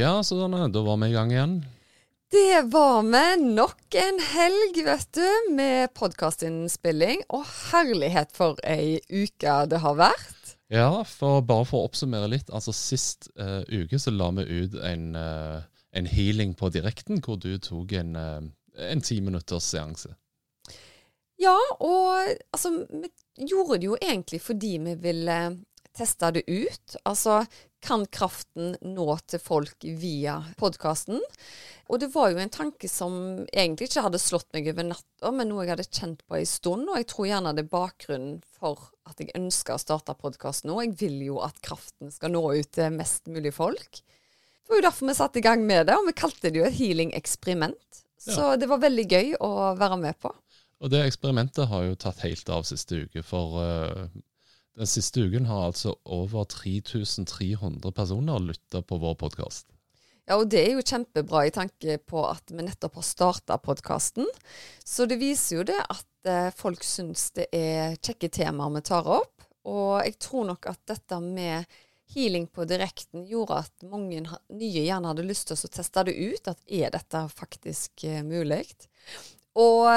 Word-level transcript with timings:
Ja, 0.00 0.22
sånn, 0.24 0.54
da 0.72 0.80
var 0.80 0.96
vi 1.02 1.10
i 1.10 1.12
gang 1.12 1.32
igjen. 1.34 1.54
Det 2.32 2.60
var 2.72 3.02
vi 3.04 3.24
nok 3.42 3.96
en 4.00 4.20
helg, 4.30 4.78
vet 4.86 5.08
du, 5.18 5.26
med 5.52 5.90
podkastinnspilling. 5.98 7.26
Og 7.36 7.42
herlighet 7.72 8.32
for 8.32 8.56
ei 8.64 9.02
uke 9.10 9.56
det 9.68 9.82
har 9.82 9.98
vært. 9.98 10.54
Ja, 10.72 11.02
for 11.04 11.42
bare 11.44 11.66
for 11.68 11.82
å 11.82 11.90
oppsummere 11.90 12.30
litt. 12.32 12.48
altså 12.48 12.72
Sist 12.72 13.28
uh, 13.36 13.60
uke 13.68 14.00
så 14.00 14.14
la 14.14 14.30
vi 14.38 14.46
ut 14.62 14.78
en, 14.80 15.10
uh, 15.18 15.60
en, 15.92 16.08
healing 16.08 16.54
på 16.56 16.70
direkten, 16.72 17.20
hvor 17.20 17.36
du 17.42 17.58
tok 17.60 17.92
en, 18.00 18.16
uh, 18.16 18.40
en 18.80 19.04
ti 19.04 19.20
minutters 19.20 19.68
seanse. 19.68 20.14
Ja, 21.40 21.58
og 21.80 22.38
altså 22.52 22.72
Vi 22.88 23.48
gjorde 23.52 23.82
det 23.82 23.90
jo 23.90 24.00
egentlig 24.00 24.40
fordi 24.44 24.78
vi 24.86 24.96
ville 25.02 25.42
teste 25.96 26.30
det 26.36 26.44
ut. 26.46 26.96
Altså, 27.08 27.40
kan 27.80 28.04
kraften 28.12 28.74
nå 28.84 29.06
til 29.30 29.40
folk 29.42 29.86
via 30.00 30.36
podkasten? 30.60 31.20
Og 31.90 32.00
det 32.02 32.10
var 32.14 32.30
jo 32.30 32.40
en 32.42 32.52
tanke 32.52 32.88
som 32.90 33.14
egentlig 33.48 33.88
ikke 33.88 34.04
hadde 34.04 34.20
slått 34.22 34.50
meg 34.54 34.68
over 34.70 34.86
natta, 34.90 35.32
men 35.34 35.50
noe 35.50 35.64
jeg 35.64 35.72
hadde 35.74 35.88
kjent 35.88 36.22
på 36.28 36.38
en 36.38 36.48
stund. 36.48 36.86
Og 36.90 37.00
jeg 37.00 37.08
tror 37.10 37.30
gjerne 37.30 37.54
det 37.56 37.64
er 37.64 37.72
bakgrunnen 37.72 38.36
for 38.58 38.90
at 39.08 39.22
jeg 39.22 39.34
ønsker 39.38 39.74
å 39.74 39.82
starte 39.82 40.14
podkast 40.18 40.68
nå. 40.68 40.76
Jeg 40.84 40.94
vil 41.00 41.18
jo 41.30 41.40
at 41.44 41.58
kraften 41.64 42.12
skal 42.14 42.34
nå 42.36 42.44
ut 42.60 42.70
til 42.76 42.94
mest 42.94 43.26
mulig 43.32 43.54
folk. 43.56 44.02
Det 44.04 44.74
var 44.74 44.82
jo 44.82 44.86
derfor 44.86 45.10
vi 45.10 45.18
satte 45.18 45.40
i 45.40 45.42
gang 45.42 45.64
med 45.66 45.88
det, 45.88 45.96
og 45.98 46.06
vi 46.06 46.14
kalte 46.14 46.52
det 46.52 46.60
jo 46.60 46.68
et 46.68 46.76
healing-eksperiment. 46.76 48.04
Så 48.20 48.52
ja. 48.52 48.56
det 48.60 48.68
var 48.70 48.82
veldig 48.84 49.06
gøy 49.08 49.32
å 49.42 49.50
være 49.80 49.96
med 49.98 50.18
på. 50.20 50.30
Og 50.80 50.92
det 50.92 51.00
eksperimentet 51.08 51.68
har 51.68 51.88
jo 51.88 51.96
tatt 51.98 52.22
helt 52.24 52.52
av 52.52 52.68
siste 52.68 53.02
uke, 53.02 53.24
for 53.26 53.56
uh, 53.58 54.04
den 54.78 54.88
siste 54.88 55.24
uken 55.26 55.48
har 55.50 55.66
altså 55.70 55.96
over 56.04 56.44
3300 56.44 57.92
personer 57.92 58.38
lytta 58.44 58.82
på 58.82 58.98
vår 59.02 59.16
podkast. 59.20 59.66
Ja, 60.30 60.36
og 60.38 60.46
det 60.52 60.60
er 60.62 60.76
jo 60.76 60.86
kjempebra 60.86 61.42
i 61.48 61.52
tanke 61.54 61.96
på 62.06 62.22
at 62.28 62.52
vi 62.52 62.62
nettopp 62.62 63.00
har 63.00 63.06
starta 63.06 63.56
podkasten. 63.58 64.28
Så 64.86 65.08
det 65.10 65.18
viser 65.18 65.58
jo 65.58 65.64
det 65.66 65.80
at 65.80 66.30
eh, 66.30 66.52
folk 66.54 66.84
syns 66.86 67.32
det 67.34 67.48
er 67.56 67.96
kjekke 67.98 68.30
temaer 68.30 68.76
vi 68.76 68.84
tar 68.86 69.10
opp. 69.10 69.42
Og 69.66 69.98
jeg 70.06 70.14
tror 70.22 70.46
nok 70.52 70.70
at 70.70 70.80
dette 70.88 71.18
med 71.24 71.66
healing 72.14 72.46
på 72.46 72.66
direkten 72.66 73.26
gjorde 73.26 73.58
at 73.64 73.84
mange 73.90 74.22
nye 74.22 74.84
gjerne 74.84 75.10
hadde 75.10 75.26
lyst 75.26 75.50
til 75.50 75.58
å 75.58 75.72
teste 75.74 76.06
det 76.06 76.14
ut. 76.14 76.52
At 76.54 76.62
er 76.78 76.94
dette 76.94 77.26
faktisk 77.34 78.06
eh, 78.06 78.22
mulig? 78.22 78.62
Og 79.58 79.90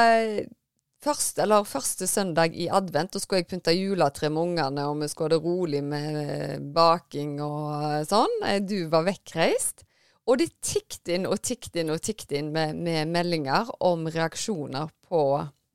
eh, 1.04 1.08
Første, 1.08 1.42
eller 1.44 1.64
første 1.68 2.08
søndag 2.08 2.56
i 2.56 2.70
advent, 2.72 3.14
da 3.14 3.20
skulle 3.20 3.42
jeg 3.42 3.50
pynte 3.52 3.73
juletre 3.76 4.30
med 4.32 4.42
ungene, 4.42 4.86
og 4.88 5.02
vi 5.02 5.10
skulle 5.12 5.34
ha 5.34 5.36
det 5.36 5.44
rolig 5.44 5.82
med 5.84 6.70
baking 6.73 7.42
og 7.44 8.06
sånn. 8.08 8.38
Eh, 8.48 8.62
du 8.64 8.88
var 8.92 9.04
vekkreist. 9.08 9.84
Og 10.23 10.40
de 10.40 10.48
tikket 10.64 11.10
inn 11.12 11.28
og 11.28 11.42
tikket 11.44 11.82
inn 11.82 11.92
og 11.92 12.00
tikket 12.00 12.32
inn 12.40 12.54
med, 12.56 12.78
med, 12.80 13.10
meldinger 13.12 13.68
om 13.84 14.08
reaksjoner 14.08 14.88
på 15.10 15.23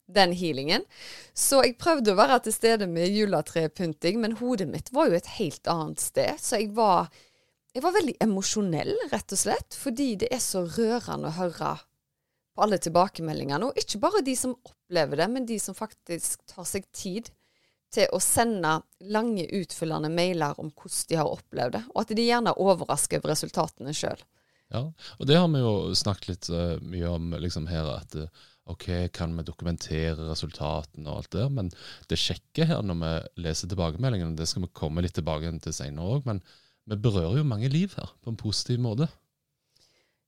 den 0.08 0.32
healingen. 0.32 0.86
Så 1.36 1.60
jeg 1.66 1.76
prøvde 1.76 2.14
å 2.14 2.18
være 2.18 2.38
til 2.46 2.54
stede 2.56 2.88
med 2.88 3.12
juletrepynting, 3.12 4.22
men 4.22 4.38
hodet 4.40 4.70
mitt 4.70 4.88
var 4.96 5.10
jo 5.10 5.18
et 5.18 5.28
helt 5.36 5.68
annet 5.68 6.00
sted. 6.00 6.40
Så 6.40 6.62
jeg 6.62 6.72
var, 6.78 7.10
jeg 7.76 7.84
var 7.84 7.92
veldig 7.98 8.16
emosjonell, 8.24 8.94
rett 9.12 9.36
og 9.36 9.42
slett, 9.42 9.76
fordi 9.76 10.14
det 10.24 10.32
er 10.32 10.40
så 10.40 10.64
rørende 10.64 11.28
å 11.28 11.36
høre 11.42 11.76
på 12.58 12.64
alle 12.66 12.80
tilbakemeldingene. 12.82 13.70
Og 13.70 13.78
ikke 13.78 14.00
bare 14.02 14.24
de 14.26 14.34
som 14.36 14.56
opplever 14.56 15.22
det, 15.22 15.28
men 15.30 15.46
de 15.46 15.60
som 15.62 15.76
faktisk 15.78 16.42
tar 16.50 16.66
seg 16.66 16.88
tid 16.90 17.30
til 17.94 18.10
å 18.12 18.18
sende 18.20 18.80
lange, 19.14 19.46
utfyllende 19.60 20.10
mailer 20.12 20.58
om 20.60 20.72
hvordan 20.74 21.06
de 21.08 21.20
har 21.20 21.30
opplevd 21.30 21.78
det, 21.78 21.84
og 21.94 22.02
at 22.02 22.10
de 22.18 22.26
gjerne 22.26 22.52
er 22.52 22.60
overrasker 22.60 23.22
over 23.22 23.32
resultatene 23.32 23.94
sjøl. 23.96 24.26
Ja, 24.74 24.82
og 25.16 25.28
det 25.30 25.38
har 25.38 25.46
vi 25.48 25.62
jo 25.62 25.94
snakket 25.96 26.28
litt 26.28 26.48
uh, 26.52 26.74
mye 26.84 27.14
om 27.14 27.30
liksom 27.40 27.70
her, 27.70 27.88
at 27.94 28.18
uh, 28.18 28.42
OK, 28.68 28.90
kan 29.16 29.32
vi 29.38 29.46
dokumentere 29.48 30.26
resultatene 30.28 31.08
og 31.08 31.22
alt 31.22 31.30
det, 31.32 31.46
men 31.54 31.70
det 32.10 32.20
kjekke 32.20 32.66
her 32.68 32.82
når 32.84 32.98
vi 33.00 33.46
leser 33.46 33.70
tilbakemeldingene, 33.70 34.36
det 34.36 34.50
skal 34.50 34.66
vi 34.66 34.74
komme 34.76 35.06
litt 35.06 35.16
tilbake 35.16 35.54
til 35.64 35.72
senere 35.78 36.18
òg, 36.18 36.28
men 36.28 36.42
vi 36.88 37.00
berører 37.00 37.40
jo 37.40 37.48
mange 37.48 37.72
liv 37.72 37.96
her 37.96 38.12
på 38.20 38.34
en 38.34 38.40
positiv 38.40 38.82
måte. 38.84 39.08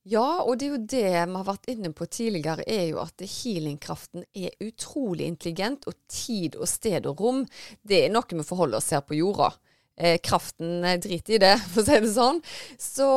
Ja, 0.08 0.40
og 0.40 0.56
det 0.58 0.66
er 0.66 0.72
jo 0.72 0.84
det 0.88 1.08
vi 1.12 1.36
har 1.36 1.44
vært 1.44 1.66
inne 1.68 1.90
på 1.92 2.06
tidligere, 2.08 2.64
er 2.64 2.86
jo 2.88 3.02
at 3.02 3.20
healingkraften 3.20 4.24
er 4.32 4.54
utrolig 4.64 5.26
intelligent, 5.28 5.84
og 5.90 5.98
tid 6.08 6.56
og 6.56 6.70
sted 6.70 7.08
og 7.10 7.20
rom, 7.20 7.42
det 7.84 8.06
er 8.06 8.14
noe 8.14 8.24
vi 8.32 8.46
forholder 8.46 8.80
oss 8.80 8.92
her 8.96 9.04
på 9.04 9.18
jorda. 9.18 9.52
Eh, 10.00 10.16
kraften 10.24 10.84
eh, 10.88 10.96
driter 11.02 11.36
i 11.36 11.42
det, 11.42 11.52
for 11.74 11.82
å 11.82 11.86
si 11.86 12.00
det 12.00 12.14
sånn. 12.14 12.40
Så 12.80 13.10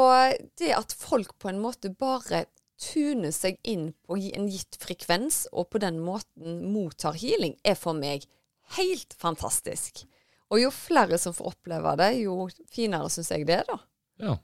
det 0.60 0.74
at 0.76 0.96
folk 1.00 1.38
på 1.40 1.54
en 1.54 1.64
måte 1.64 1.94
bare 1.96 2.46
tuner 2.84 3.32
seg 3.32 3.62
inn 3.64 3.94
på 4.04 4.18
en 4.20 4.50
gitt 4.52 4.76
frekvens, 4.82 5.46
og 5.56 5.72
på 5.72 5.80
den 5.80 6.02
måten 6.04 6.66
mottar 6.74 7.16
healing, 7.16 7.56
er 7.64 7.80
for 7.80 7.96
meg 7.96 8.28
helt 8.76 9.16
fantastisk. 9.20 10.04
Og 10.52 10.60
jo 10.62 10.74
flere 10.74 11.18
som 11.22 11.36
får 11.36 11.54
oppleve 11.56 11.96
det, 12.02 12.12
jo 12.26 12.50
finere 12.74 13.08
syns 13.14 13.32
jeg 13.32 13.48
det 13.48 13.62
er, 13.62 13.70
da. 13.70 13.80
Ja. 14.20 14.36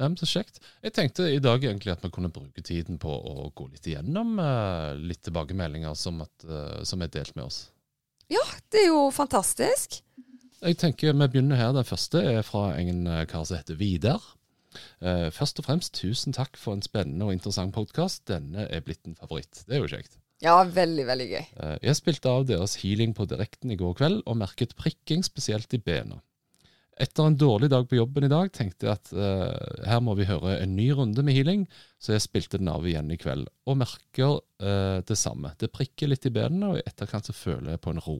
Nei, 0.00 0.08
men 0.08 0.16
Så 0.16 0.28
kjekt. 0.28 0.60
Jeg 0.82 0.94
tenkte 0.96 1.26
i 1.28 1.40
dag 1.42 1.64
egentlig 1.64 1.92
at 1.92 2.04
vi 2.04 2.10
kunne 2.12 2.32
bruke 2.32 2.64
tiden 2.64 2.98
på 3.00 3.12
å 3.12 3.50
gå 3.54 3.68
litt 3.68 3.86
igjennom 3.90 4.38
uh, 4.40 4.96
litt 4.96 5.20
tilbakemeldinger 5.26 5.96
som, 5.98 6.22
at, 6.24 6.46
uh, 6.48 6.80
som, 6.88 7.02
er 7.04 7.12
delt 7.12 7.36
med 7.36 7.50
oss. 7.50 7.66
Ja, 8.32 8.42
det 8.72 8.86
er 8.86 8.88
jo 8.88 9.10
fantastisk. 9.12 10.00
Jeg 10.62 10.78
tenker 10.80 11.12
Vi 11.12 11.28
begynner 11.34 11.60
her. 11.60 11.74
Den 11.76 11.84
første 11.88 12.22
er 12.24 12.40
fra 12.46 12.70
en 12.78 13.04
uh, 13.04 13.24
kar 13.28 13.44
som 13.44 13.60
heter 13.60 13.76
Vidar. 13.76 14.24
Uh, 15.04 15.28
først 15.34 15.60
og 15.60 15.68
fremst, 15.68 15.92
tusen 16.00 16.32
takk 16.32 16.56
for 16.56 16.72
en 16.72 16.84
spennende 16.84 17.28
og 17.28 17.36
interessant 17.36 17.76
podkast. 17.76 18.24
Denne 18.32 18.64
er 18.72 18.84
blitt 18.86 19.04
en 19.04 19.18
favoritt. 19.18 19.66
Det 19.68 19.76
er 19.76 19.84
jo 19.84 19.92
kjekt. 19.92 20.16
Ja, 20.42 20.56
veldig, 20.64 21.04
veldig 21.06 21.26
gøy. 21.30 21.44
jeg 21.84 21.94
spilte 21.94 22.30
av 22.32 22.48
deres 22.48 22.80
healing 22.80 23.12
på 23.14 23.28
direkten 23.30 23.70
i 23.70 23.76
går 23.78 23.92
kveld, 24.00 24.24
og 24.26 24.40
merket 24.40 24.72
prikking 24.74 25.22
spesielt 25.22 25.70
i 25.76 25.78
bena. 25.78 26.18
Etter 27.00 27.24
en 27.24 27.36
dårlig 27.40 27.70
dag 27.72 27.86
på 27.88 27.96
jobben 27.96 28.26
i 28.26 28.28
dag 28.28 28.50
tenkte 28.52 28.84
jeg 28.84 28.98
at 28.98 29.12
uh, 29.16 29.84
her 29.88 30.00
må 30.04 30.12
vi 30.18 30.26
høre 30.28 30.58
en 30.60 30.74
ny 30.76 30.90
runde 30.92 31.22
med 31.24 31.32
healing, 31.32 31.64
så 31.96 32.12
jeg 32.12 32.24
spilte 32.26 32.58
den 32.60 32.68
av 32.68 32.84
igjen 32.84 33.08
i 33.14 33.16
kveld, 33.20 33.46
og 33.64 33.78
merker 33.80 34.34
uh, 34.60 35.00
det 35.08 35.16
samme. 35.16 35.54
Det 35.56 35.70
prikker 35.72 36.10
litt 36.12 36.28
i 36.28 36.34
benene, 36.34 36.74
og 36.74 36.80
i 36.80 36.84
etterkant 36.84 37.30
så 37.30 37.34
føler 37.36 37.72
jeg 37.72 37.82
på 37.84 37.94
en 37.94 38.02
ro. 38.04 38.18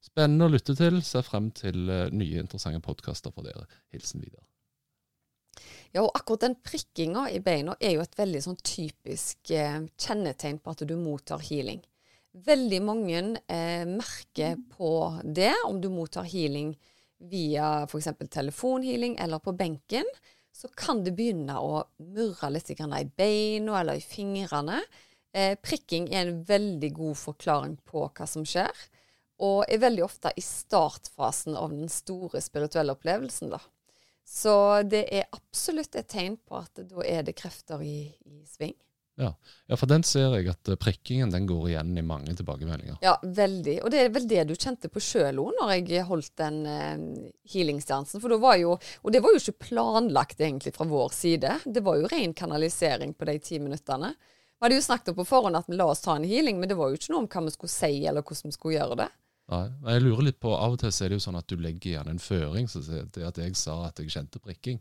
Spennende 0.00 0.48
å 0.48 0.52
lytte 0.54 0.72
til. 0.78 1.02
Ser 1.04 1.26
frem 1.26 1.50
til 1.52 1.92
uh, 1.92 2.06
nye 2.08 2.40
interessante 2.40 2.80
podkaster 2.86 3.34
fra 3.36 3.44
dere. 3.44 3.66
Hilsen 3.92 4.24
videre. 4.24 4.46
Ja, 5.92 6.06
og 6.06 6.14
akkurat 6.16 6.46
den 6.46 6.56
prikkinga 6.64 7.26
i 7.34 7.42
beina 7.44 7.74
er 7.82 7.98
jo 7.98 8.04
et 8.06 8.16
veldig 8.16 8.40
sånn 8.46 8.60
typisk 8.64 9.50
kjennetegn 9.50 10.60
på 10.62 10.72
at 10.72 10.86
du 10.88 10.94
mottar 10.96 11.42
healing. 11.44 11.82
Veldig 12.46 12.78
mange 12.86 13.22
merker 13.90 14.54
på 14.70 14.92
det 15.26 15.50
om 15.66 15.80
du 15.82 15.88
mottar 15.90 16.28
healing 16.30 16.70
via 17.20 17.84
f.eks. 17.84 18.08
telefonhealing 18.30 19.16
eller 19.20 19.38
på 19.38 19.52
benken, 19.52 20.06
så 20.52 20.68
kan 20.68 21.04
det 21.04 21.14
begynne 21.16 21.58
å 21.60 21.84
murre 22.02 22.50
litt 22.50 22.72
i 22.72 23.04
beina 23.16 23.80
eller 23.80 24.00
i 24.00 24.04
fingrene. 24.04 24.80
Eh, 25.32 25.54
prikking 25.62 26.08
er 26.10 26.26
en 26.26 26.42
veldig 26.44 26.92
god 26.96 27.18
forklaring 27.18 27.76
på 27.86 28.08
hva 28.08 28.26
som 28.26 28.44
skjer, 28.44 28.72
og 29.40 29.64
er 29.68 29.80
veldig 29.80 30.04
ofte 30.04 30.32
i 30.36 30.42
startfasen 30.44 31.56
av 31.56 31.70
den 31.70 31.88
store 31.88 32.42
spirituelle 32.42 32.96
opplevelsen. 32.96 33.50
da. 33.54 33.60
Så 34.26 34.82
det 34.82 35.06
er 35.10 35.30
absolutt 35.32 35.96
et 35.96 36.08
tegn 36.10 36.36
på 36.36 36.58
at 36.60 36.82
da 36.90 37.04
er 37.06 37.24
det 37.26 37.38
krefter 37.38 37.82
i, 37.82 38.10
i 38.26 38.44
sving. 38.46 38.76
Ja. 39.20 39.30
ja. 39.68 39.76
for 39.76 39.90
den 39.90 40.04
ser 40.06 40.34
jeg 40.38 40.48
at 40.52 40.70
eh, 40.72 40.78
prikkingen 40.80 41.32
den 41.34 41.46
går 41.48 41.68
igjen 41.70 41.92
i 42.00 42.04
mange 42.06 42.34
tilbakemeldinger. 42.38 42.98
Ja, 43.04 43.14
veldig. 43.22 43.76
Og 43.84 43.92
det 43.92 44.02
er 44.02 44.12
vel 44.14 44.26
det 44.30 44.46
du 44.48 44.54
kjente 44.56 44.90
på 44.92 45.02
sjøl 45.04 45.42
òg 45.42 45.54
når 45.58 45.74
jeg 45.76 46.08
holdt 46.08 46.32
den 46.40 46.58
uh, 46.64 47.30
healingseansen. 47.52 48.22
For 48.22 48.32
da 48.32 48.40
var 48.40 48.58
jo 48.60 48.76
Og 48.78 49.12
det 49.12 49.22
var 49.22 49.34
jo 49.34 49.42
ikke 49.42 49.68
planlagt 49.68 50.40
egentlig 50.40 50.74
fra 50.76 50.88
vår 50.88 51.14
side. 51.14 51.56
Det 51.64 51.84
var 51.84 52.00
jo 52.00 52.10
ren 52.10 52.34
kanalisering 52.34 53.14
på 53.14 53.28
de 53.28 53.38
ti 53.44 53.60
minuttene. 53.62 54.14
Vi 54.60 54.66
hadde 54.66 54.76
jo 54.76 54.84
snakket 54.84 55.16
på 55.16 55.24
forhånd 55.24 55.56
at 55.56 55.68
vi 55.68 55.76
la 55.78 55.86
oss 55.88 56.02
ta 56.04 56.18
en 56.18 56.26
healing, 56.28 56.58
men 56.60 56.68
det 56.68 56.76
var 56.76 56.90
jo 56.90 56.98
ikke 56.98 57.14
noe 57.14 57.24
om 57.24 57.28
hva 57.32 57.46
vi 57.46 57.52
skulle 57.54 57.72
si 57.72 57.94
eller 58.04 58.24
hvordan 58.24 58.52
vi 58.52 58.56
skulle 58.56 58.76
gjøre 58.76 58.98
det. 59.00 59.06
Nei, 59.50 59.64
jeg 59.94 60.02
lurer 60.04 60.26
litt 60.28 60.38
på, 60.42 60.52
Av 60.54 60.76
og 60.76 60.78
til 60.82 60.92
så 60.94 61.06
er 61.06 61.10
det 61.10 61.18
jo 61.18 61.24
sånn 61.24 61.38
at 61.40 61.48
du 61.50 61.56
legger 61.58 61.94
igjen 61.94 62.10
en 62.12 62.22
føring. 62.22 62.68
så 62.70 62.82
Det 62.84 63.24
at 63.26 63.40
jeg 63.40 63.56
sa 63.58 63.86
at 63.88 63.98
jeg 63.98 64.12
kjente 64.12 64.42
prikking, 64.42 64.78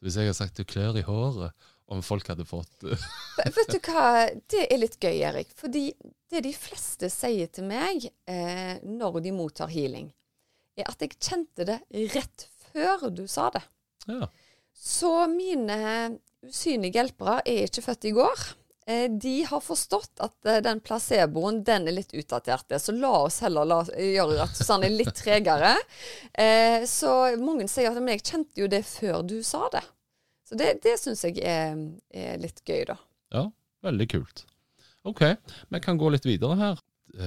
Hvis 0.00 0.14
jeg 0.14 0.28
hadde 0.28 0.38
sagt 0.38 0.60
du 0.60 0.64
klør 0.64 1.00
i 1.00 1.02
håret, 1.02 1.52
om 1.88 2.02
folk 2.04 2.28
hadde 2.28 2.44
fått 2.48 2.84
Vet 2.84 3.72
du 3.72 3.78
hva, 3.88 4.28
det 4.50 4.66
er 4.68 4.80
litt 4.80 4.98
gøy, 5.00 5.22
Erik. 5.24 5.52
Fordi 5.56 5.88
det 6.28 6.42
de 6.44 6.52
fleste 6.52 7.08
sier 7.12 7.48
til 7.52 7.68
meg 7.68 8.04
eh, 8.28 8.76
når 8.84 9.22
de 9.24 9.32
mottar 9.32 9.72
healing, 9.72 10.10
er 10.78 10.90
at 10.90 11.00
jeg 11.02 11.16
kjente 11.16 11.66
det 11.68 11.80
rett 12.14 12.48
før 12.68 13.08
du 13.14 13.24
sa 13.30 13.48
det. 13.54 13.64
Ja. 14.08 14.28
Så 14.78 15.12
mine 15.32 15.78
usynlige 16.46 17.00
hjelpere 17.00 17.40
er 17.48 17.66
ikke 17.66 17.86
født 17.88 18.08
i 18.10 18.14
går. 18.14 18.44
Eh, 18.88 19.10
de 19.10 19.42
har 19.44 19.60
forstått 19.60 20.22
at 20.24 20.48
eh, 20.48 20.62
den 20.64 20.80
placeboen 20.80 21.60
den 21.66 21.90
er 21.90 21.96
litt 21.98 22.14
utdatert. 22.16 22.72
Så 22.80 22.94
la 22.96 23.10
oss 23.26 23.42
heller 23.44 23.68
la, 23.68 23.82
gjøre 23.92 24.46
at 24.46 24.56
Susanne 24.56 24.88
er 24.88 24.94
litt 24.94 25.12
tregere. 25.18 25.74
Eh, 26.32 26.86
så 26.88 27.14
mange 27.42 27.68
sier 27.68 27.90
at 27.90 28.00
men 28.00 28.16
jeg 28.16 28.24
kjente 28.30 28.62
jo 28.62 28.70
det 28.70 28.84
før 28.88 29.20
du 29.26 29.40
sa 29.44 29.66
det. 29.74 29.84
Så 30.48 30.56
det, 30.56 30.78
det 30.84 30.94
syns 31.00 31.24
jeg 31.26 31.42
er, 31.44 31.76
er, 32.08 32.38
litt 32.40 32.62
gøy, 32.64 32.86
da. 32.88 32.96
Ja, 33.34 33.48
veldig 33.84 34.06
kult. 34.14 34.46
OK, 35.08 35.24
vi 35.68 35.80
kan 35.84 36.00
gå 36.00 36.08
litt 36.12 36.26
videre 36.28 36.56
her. 36.56 36.80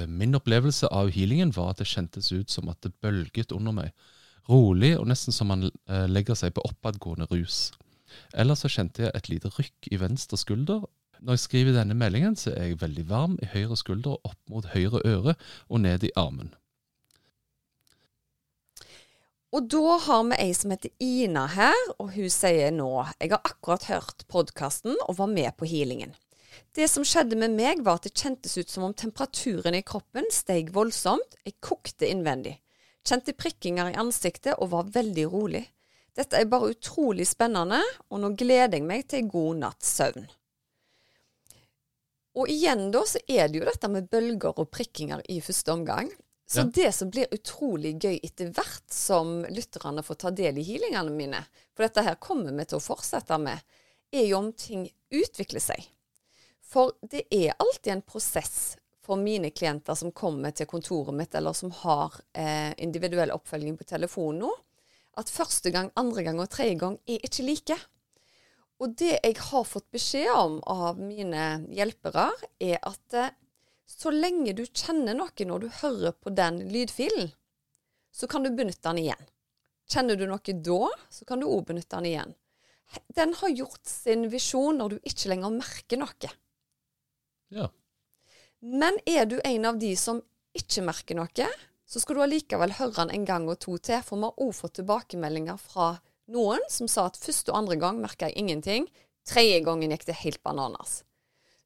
Min 0.09 0.37
opplevelse 0.37 0.89
av 0.93 1.11
healingen 1.13 1.53
var 1.53 1.71
at 1.71 1.81
det 1.81 1.89
kjentes 1.89 2.31
ut 2.33 2.49
som 2.53 2.69
at 2.73 2.81
det 2.85 2.93
bølget 3.01 3.53
under 3.53 3.75
meg. 3.75 3.93
Rolig 4.49 4.95
og 4.97 5.05
nesten 5.09 5.33
som 5.35 5.51
man 5.53 5.69
legger 6.09 6.37
seg 6.37 6.55
på 6.57 6.65
oppadgående 6.65 7.29
rus. 7.29 7.69
Ellers 8.33 8.63
så 8.65 8.71
kjente 8.71 9.05
jeg 9.05 9.13
et 9.15 9.29
lite 9.31 9.51
rykk 9.57 9.91
i 9.91 9.99
venstre 10.01 10.39
skulder. 10.39 10.83
Når 11.21 11.37
jeg 11.37 11.43
skriver 11.45 11.77
denne 11.77 11.97
meldingen, 11.97 12.35
så 12.35 12.53
er 12.55 12.71
jeg 12.71 12.81
veldig 12.81 13.05
varm 13.09 13.37
i 13.41 13.49
høyre 13.53 13.77
skulder, 13.77 14.17
opp 14.25 14.39
mot 14.49 14.65
høyre 14.73 15.03
øre 15.05 15.35
og 15.69 15.83
ned 15.85 16.07
i 16.07 16.13
armen. 16.17 16.53
Og 19.51 19.65
da 19.67 19.97
har 19.99 20.21
vi 20.29 20.37
ei 20.39 20.51
som 20.55 20.71
heter 20.71 20.93
Ina 21.03 21.43
her, 21.51 21.79
og 21.99 22.13
hun 22.15 22.31
sier 22.31 22.71
nå 22.71 22.87
Jeg 23.19 23.33
har 23.33 23.41
akkurat 23.43 23.89
hørt 23.89 24.23
podkasten 24.31 24.95
og 25.09 25.17
var 25.17 25.27
med 25.27 25.51
på 25.59 25.67
healingen. 25.67 26.13
Det 26.71 26.87
som 26.87 27.03
skjedde 27.03 27.35
med 27.35 27.57
meg, 27.57 27.81
var 27.83 27.99
at 27.99 28.07
det 28.07 28.15
kjentes 28.15 28.55
ut 28.55 28.71
som 28.71 28.85
om 28.87 28.95
temperaturen 28.95 29.75
i 29.75 29.83
kroppen 29.83 30.29
steg 30.31 30.71
voldsomt. 30.71 31.35
Jeg 31.43 31.59
kokte 31.59 32.07
innvendig. 32.07 32.61
Kjente 33.03 33.35
prikkinger 33.35 33.91
i 33.91 33.99
ansiktet 33.99 34.55
og 34.55 34.71
var 34.71 34.91
veldig 34.95 35.27
rolig. 35.33 35.65
Dette 36.15 36.39
er 36.39 36.47
bare 36.47 36.71
utrolig 36.71 37.27
spennende, 37.27 37.81
og 38.07 38.23
nå 38.23 38.31
gleder 38.39 38.79
jeg 38.79 38.87
meg 38.87 39.03
til 39.09 39.25
en 39.25 39.31
god 39.35 39.61
natts 39.65 39.91
søvn. 39.99 40.31
Og 42.39 42.47
igjen 42.47 42.87
da 42.95 43.03
så 43.03 43.19
er 43.27 43.51
det 43.51 43.59
jo 43.59 43.67
dette 43.67 43.91
med 43.91 44.07
bølger 44.11 44.55
og 44.55 44.71
prikkinger 44.71 45.23
i 45.27 45.41
første 45.43 45.75
omgang. 45.75 46.11
Så 46.51 46.59
ja. 46.59 46.63
det 46.63 46.89
som 46.91 47.07
blir 47.09 47.31
utrolig 47.31 47.93
gøy 48.03 48.17
etter 48.19 48.49
hvert 48.51 48.91
som 48.91 49.45
lytterne 49.47 50.03
får 50.03 50.17
ta 50.19 50.31
del 50.35 50.57
i 50.59 50.65
healingene 50.67 51.13
mine, 51.15 51.39
for 51.71 51.85
dette 51.85 52.03
her 52.03 52.17
kommer 52.19 52.51
vi 52.51 52.65
til 52.67 52.81
å 52.81 52.83
fortsette 52.83 53.37
med, 53.39 53.61
er 54.11 54.25
jo 54.27 54.41
om 54.41 54.49
ting 54.51 54.83
utvikler 55.15 55.63
seg. 55.63 55.85
For 56.59 56.91
det 57.07 57.23
er 57.31 57.55
alltid 57.55 57.93
en 57.93 58.03
prosess 58.03 58.75
for 58.99 59.15
mine 59.15 59.53
klienter 59.55 59.95
som 59.95 60.11
kommer 60.11 60.51
til 60.51 60.67
kontoret 60.67 61.15
mitt, 61.15 61.31
eller 61.39 61.55
som 61.55 61.71
har 61.85 62.19
eh, 62.35 62.75
individuell 62.83 63.31
oppfølging 63.31 63.79
på 63.79 63.87
telefon 63.87 64.43
nå, 64.43 64.51
at 65.23 65.31
første 65.31 65.71
gang, 65.71 65.87
andre 65.95 66.27
gang 66.27 66.43
og 66.43 66.51
tredje 66.51 66.75
gang 66.83 66.99
er 67.07 67.23
ikke 67.23 67.47
like. 67.47 67.79
Og 68.83 68.99
det 68.99 69.13
jeg 69.21 69.39
har 69.39 69.63
fått 69.71 69.87
beskjed 69.95 70.35
om 70.35 70.59
av 70.67 70.99
mine 70.99 71.47
hjelpere, 71.71 72.27
er 72.59 72.83
at 72.83 73.15
eh, 73.15 73.31
så 73.91 74.11
lenge 74.13 74.53
du 74.57 74.63
kjenner 74.65 75.17
noe 75.17 75.47
når 75.47 75.63
du 75.63 75.69
hører 75.81 76.15
på 76.15 76.33
den 76.35 76.61
lydfilen, 76.71 77.31
så 78.11 78.27
kan 78.27 78.43
du 78.43 78.51
benytte 78.55 78.87
den 78.89 79.03
igjen. 79.03 79.27
Kjenner 79.91 80.15
du 80.15 80.25
noe 80.29 80.55
da, 80.63 80.79
så 81.11 81.27
kan 81.27 81.41
du 81.41 81.49
òg 81.49 81.65
benytte 81.67 81.97
den 81.97 82.09
igjen. 82.11 82.33
Den 83.15 83.33
har 83.39 83.53
gjort 83.55 83.87
sin 83.87 84.27
visjon 84.31 84.79
når 84.79 84.95
du 84.95 85.11
ikke 85.11 85.31
lenger 85.31 85.53
merker 85.55 85.99
noe. 85.99 86.31
Ja. 87.51 87.67
Men 88.61 88.99
er 89.09 89.27
du 89.27 89.39
en 89.43 89.67
av 89.67 89.79
de 89.79 89.93
som 89.99 90.21
ikke 90.55 90.83
merker 90.85 91.17
noe, 91.17 91.47
så 91.87 91.99
skal 91.99 92.17
du 92.17 92.23
allikevel 92.23 92.75
høre 92.77 92.95
den 93.01 93.13
en 93.15 93.27
gang 93.27 93.47
og 93.51 93.59
to 93.63 93.77
til, 93.83 94.03
for 94.05 94.19
vi 94.19 94.27
har 94.27 94.43
òg 94.43 94.51
fått 94.55 94.77
tilbakemeldinger 94.79 95.59
fra 95.59 95.93
noen 96.31 96.63
som 96.71 96.87
sa 96.91 97.09
at 97.09 97.19
første 97.19 97.51
og 97.51 97.63
andre 97.63 97.79
gang 97.79 97.99
merka 97.99 98.29
jeg 98.29 98.39
ingenting. 98.39 98.85
Tredje 99.27 99.59
gangen 99.65 99.91
gikk 99.91 100.07
det 100.07 100.21
helt 100.21 100.43
bananas. 100.43 101.01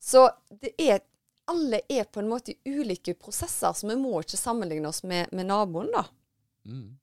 Så 0.02 0.28
det 0.50 0.74
er 0.82 1.04
alle 1.52 1.82
er 1.92 2.08
på 2.10 2.22
en 2.22 2.30
måte 2.30 2.54
i 2.54 2.76
ulike 2.76 3.16
prosesser, 3.20 3.74
så 3.76 3.90
vi 3.90 3.98
må 4.00 4.20
ikke 4.22 4.40
sammenligne 4.40 4.90
oss 4.90 5.04
med, 5.08 5.32
med 5.36 5.50
naboen, 5.50 5.92
da. 5.94 6.06
Mm. 6.66 6.96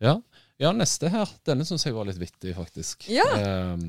Ja. 0.00 0.14
ja. 0.60 0.72
neste 0.72 1.10
her. 1.12 1.28
Denne 1.46 1.66
syns 1.68 1.84
jeg 1.86 1.96
var 1.96 2.08
litt 2.08 2.20
vittig, 2.20 2.54
faktisk. 2.56 3.06
Ja. 3.12 3.26
Eh, 3.36 3.86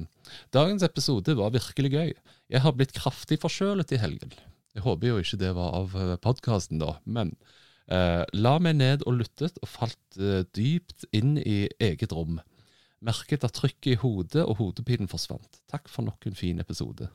dagens 0.54 0.83
episode 0.88 1.36
var 1.39 1.54
virkelig 1.56 1.94
gøy. 1.94 2.13
Jeg 2.51 2.63
har 2.66 2.75
blitt 2.75 2.95
kraftig 2.98 3.39
forkjølet 3.42 3.95
i 3.95 4.01
helgen. 4.01 4.36
Jeg 4.75 4.86
håper 4.86 5.12
jo 5.12 5.19
ikke 5.19 5.39
det 5.39 5.56
var 5.56 5.75
av 5.80 5.95
eh, 6.00 6.16
podkasten, 6.24 6.80
da, 6.83 6.95
men 7.04 7.33
eh, 7.92 8.24
la 8.36 8.56
meg 8.63 8.78
ned 8.80 9.07
og 9.07 9.19
lyttet, 9.19 9.60
og 9.63 9.72
falt 9.72 10.19
eh, 10.19 10.44
dypt 10.56 11.07
inn 11.16 11.38
i 11.39 11.66
eget 11.80 12.16
rom. 12.16 12.39
Merket 13.01 13.48
at 13.48 13.56
trykket 13.57 13.95
i 13.95 14.00
hodet 14.04 14.44
og 14.45 14.60
hodepinen 14.60 15.10
forsvant. 15.12 15.63
Takk 15.72 15.89
for 15.89 16.06
nok 16.07 16.28
en 16.30 16.38
fin 16.38 16.60
episode. 16.62 17.10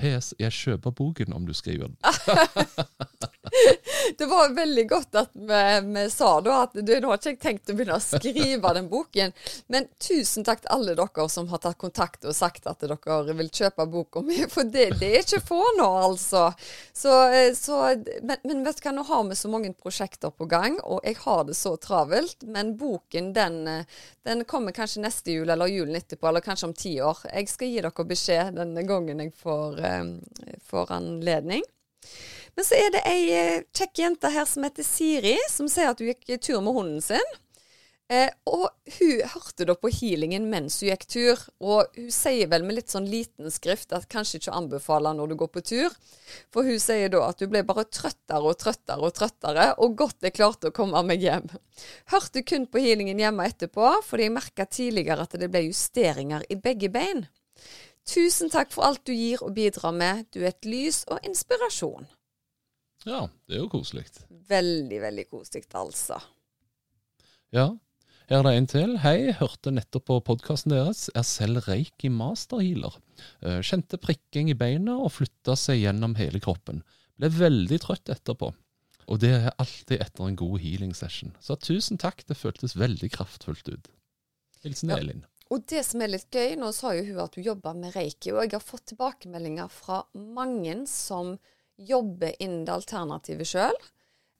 PS. 0.00 0.34
Jeg 0.38 0.52
kjøper 0.52 0.90
boken 0.90 1.32
om 1.32 1.46
du 1.46 1.52
skriver 1.52 1.86
den. 1.86 1.96
det 4.18 4.26
var 4.26 4.54
veldig 4.56 4.84
godt 4.88 5.18
at 5.20 5.30
vi, 5.32 5.62
vi 5.94 6.04
sa 6.10 6.40
da 6.44 6.56
at 6.64 6.74
du, 6.74 6.92
nå 7.00 7.10
har 7.10 7.20
ikke 7.20 7.32
jeg 7.34 7.40
tenkt 7.42 7.70
å 7.70 7.76
begynne 7.76 7.98
å 7.98 8.02
skrive 8.02 8.72
den 8.76 8.88
boken. 8.90 9.34
Men 9.72 9.88
tusen 10.02 10.46
takk 10.46 10.64
til 10.64 10.72
alle 10.74 10.96
dere 10.98 11.28
som 11.32 11.48
har 11.52 11.62
tatt 11.62 11.78
kontakt 11.80 12.26
og 12.28 12.36
sagt 12.36 12.66
at 12.70 12.82
dere 12.84 13.36
vil 13.36 13.50
kjøpe 13.52 13.86
boka 13.90 14.24
mi. 14.26 14.40
For 14.50 14.66
det, 14.66 14.88
det, 15.00 15.10
er 15.10 15.24
ikke 15.24 15.42
få 15.44 15.60
nå, 15.78 15.88
altså. 16.08 16.46
Så, 16.92 17.14
så, 17.58 17.80
men, 18.22 18.36
men, 18.42 18.64
vet 18.66 18.80
du 18.80 18.88
hva, 18.88 18.94
nå 18.98 19.06
har 19.08 19.24
vi 19.30 19.38
så 19.38 19.52
mange 19.52 19.72
prosjekter 19.78 20.34
på 20.34 20.48
gang, 20.50 20.78
og 20.82 21.04
jeg 21.06 21.20
har 21.24 21.44
det 21.48 21.56
så 21.58 21.76
travelt. 21.80 22.44
Men 22.48 22.74
boken 22.80 23.32
den, 23.36 23.60
den 24.26 24.44
kommer 24.50 24.76
kanskje 24.76 25.04
neste 25.04 25.36
jul 25.36 25.50
eller 25.50 25.70
julen 25.70 25.98
etterpå, 25.98 26.28
eller 26.28 26.44
kanskje 26.44 26.70
om 26.70 26.76
ti 26.76 26.96
år. 27.04 27.26
Jeg 27.30 27.50
skal 27.52 27.70
gi 27.72 27.80
dere 27.84 28.08
beskjed 28.14 28.58
denne 28.58 28.86
gangen 28.88 29.22
jeg 29.22 29.34
får 29.40 29.84
Eh, 29.84 30.04
får 30.64 30.92
anledning. 30.92 31.62
Men 32.54 32.66
så 32.66 32.78
er 32.78 32.92
det 32.94 33.06
ei 33.10 33.22
eh, 33.34 33.64
kjekk 33.74 34.04
jente 34.04 34.30
her 34.30 34.46
som 34.46 34.66
heter 34.66 34.86
Siri, 34.86 35.38
som 35.50 35.70
sier 35.70 35.90
at 35.90 36.02
hun 36.02 36.12
gikk 36.12 36.38
tur 36.40 36.62
med 36.62 36.76
hunden 36.76 37.02
sin. 37.02 37.34
Eh, 38.12 38.28
og 38.44 38.66
hun 38.98 39.22
hørte 39.32 39.64
da 39.64 39.74
på 39.80 39.88
healingen 39.88 40.44
mens 40.52 40.76
hun 40.82 40.90
gikk 40.90 41.06
tur, 41.08 41.40
og 41.64 41.94
hun 41.96 42.10
sier 42.12 42.50
vel 42.52 42.66
med 42.66 42.76
litt 42.76 42.92
sånn 42.92 43.06
liten 43.08 43.48
skrift 43.52 43.94
at 43.96 44.10
kanskje 44.12 44.42
ikke 44.42 44.56
anbefaler 44.58 45.16
når 45.16 45.32
du 45.32 45.36
går 45.40 45.50
på 45.54 45.62
tur. 45.70 45.94
For 46.52 46.68
hun 46.68 46.80
sier 46.82 47.08
da 47.14 47.22
at 47.30 47.40
hun 47.40 47.52
ble 47.54 47.64
bare 47.66 47.86
trøttere 47.88 48.44
og 48.44 48.58
trøttere 48.60 49.08
og 49.08 49.14
trøttere, 49.16 49.68
og 49.80 49.96
godt 49.98 50.28
jeg 50.28 50.36
klarte 50.36 50.68
å 50.68 50.76
komme 50.76 51.00
meg 51.08 51.24
hjem. 51.24 51.48
Hørte 52.12 52.44
kun 52.44 52.68
på 52.68 52.82
healingen 52.84 53.22
hjemme 53.22 53.48
etterpå, 53.48 53.94
fordi 54.04 54.28
jeg 54.28 54.36
merka 54.36 54.68
tidligere 54.68 55.24
at 55.24 55.38
det 55.40 55.48
ble 55.50 55.64
justeringer 55.70 56.44
i 56.52 56.60
begge 56.60 56.92
bein. 56.92 57.24
Tusen 58.04 58.52
takk 58.52 58.68
for 58.74 58.84
alt 58.84 59.00
du 59.08 59.14
gir 59.16 59.40
og 59.40 59.56
bidrar 59.56 59.96
med. 59.96 60.26
Du 60.28 60.42
er 60.42 60.52
et 60.52 60.68
lys 60.68 61.06
og 61.08 61.24
inspirasjon. 61.24 62.04
Ja, 63.04 63.26
det 63.44 63.58
er 63.58 63.64
jo 63.64 63.70
koselig. 63.72 64.06
Veldig, 64.48 64.98
veldig 65.02 65.24
koselig, 65.28 65.66
altså. 65.76 66.18
Ja. 67.52 67.68
Her 68.24 68.38
er 68.40 68.46
det 68.46 68.52
en 68.56 68.68
til. 68.72 68.92
Hei, 69.02 69.18
hørte 69.36 69.74
nettopp 69.74 70.06
på 70.08 70.16
podkasten 70.24 70.72
deres. 70.72 71.10
Er 71.12 71.26
selv 71.28 71.66
reiki 71.66 72.08
masterhealer. 72.08 72.96
Eh, 73.44 73.60
kjente 73.60 74.00
prikking 74.00 74.48
i 74.48 74.56
beina 74.56 74.96
og 74.96 75.12
flytta 75.18 75.52
seg 75.60 75.82
gjennom 75.82 76.16
hele 76.16 76.40
kroppen. 76.40 76.80
Ble 77.20 77.28
veldig 77.34 77.78
trøtt 77.84 78.08
etterpå. 78.14 78.48
Og 79.12 79.20
det 79.20 79.34
er 79.36 79.50
alltid 79.60 80.00
etter 80.00 80.24
en 80.24 80.40
god 80.40 80.56
healing 80.62 80.96
session. 80.96 81.34
Så 81.44 81.58
tusen 81.60 82.00
takk, 82.00 82.24
det 82.24 82.40
føltes 82.40 82.78
veldig 82.80 83.12
kraftfullt 83.12 83.68
ut. 83.68 83.92
Hilsen 84.64 84.94
ja. 84.94 85.02
Elin. 85.04 85.26
Og 85.52 85.66
det 85.68 85.84
som 85.84 86.00
er 86.00 86.14
litt 86.14 86.32
gøy, 86.32 86.56
nå 86.56 86.72
sa 86.72 86.94
jo 86.96 87.04
hun 87.10 87.20
at 87.26 87.36
hun 87.36 87.44
jobber 87.44 87.76
med 87.76 87.92
reiki, 87.92 88.32
og 88.32 88.46
jeg 88.46 88.56
har 88.56 88.64
fått 88.64 88.88
tilbakemeldinger 88.94 89.68
fra 89.68 90.00
mange 90.16 90.78
som 90.88 91.36
jobber 91.76 92.34
innen 92.42 92.64
det 92.66 92.74
alternative 92.74 93.46
sjøl, 93.48 93.76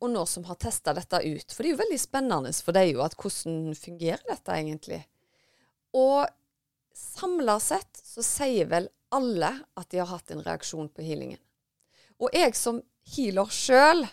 og 0.02 0.10
nå 0.12 0.24
som 0.28 0.44
har 0.48 0.58
testa 0.60 0.92
dette 0.96 1.20
ut. 1.22 1.52
For 1.52 1.62
det 1.62 1.70
er 1.70 1.74
jo 1.74 1.82
veldig 1.82 2.00
spennende 2.00 2.52
for 2.64 2.76
deg 2.76 2.92
jo 2.92 3.04
at 3.04 3.16
hvordan 3.18 3.76
fungerer 3.78 4.24
dette 4.28 4.56
egentlig. 4.58 5.00
Og 5.96 6.26
samla 6.94 7.56
sett 7.62 8.02
så 8.02 8.24
sier 8.24 8.68
vel 8.70 8.90
alle 9.14 9.50
at 9.78 9.90
de 9.90 10.02
har 10.02 10.10
hatt 10.10 10.34
en 10.34 10.42
reaksjon 10.44 10.90
på 10.92 11.06
healingen. 11.06 11.40
Og 12.22 12.34
jeg 12.34 12.54
som 12.58 12.82
healer 13.14 13.50
sjøl, 13.50 14.04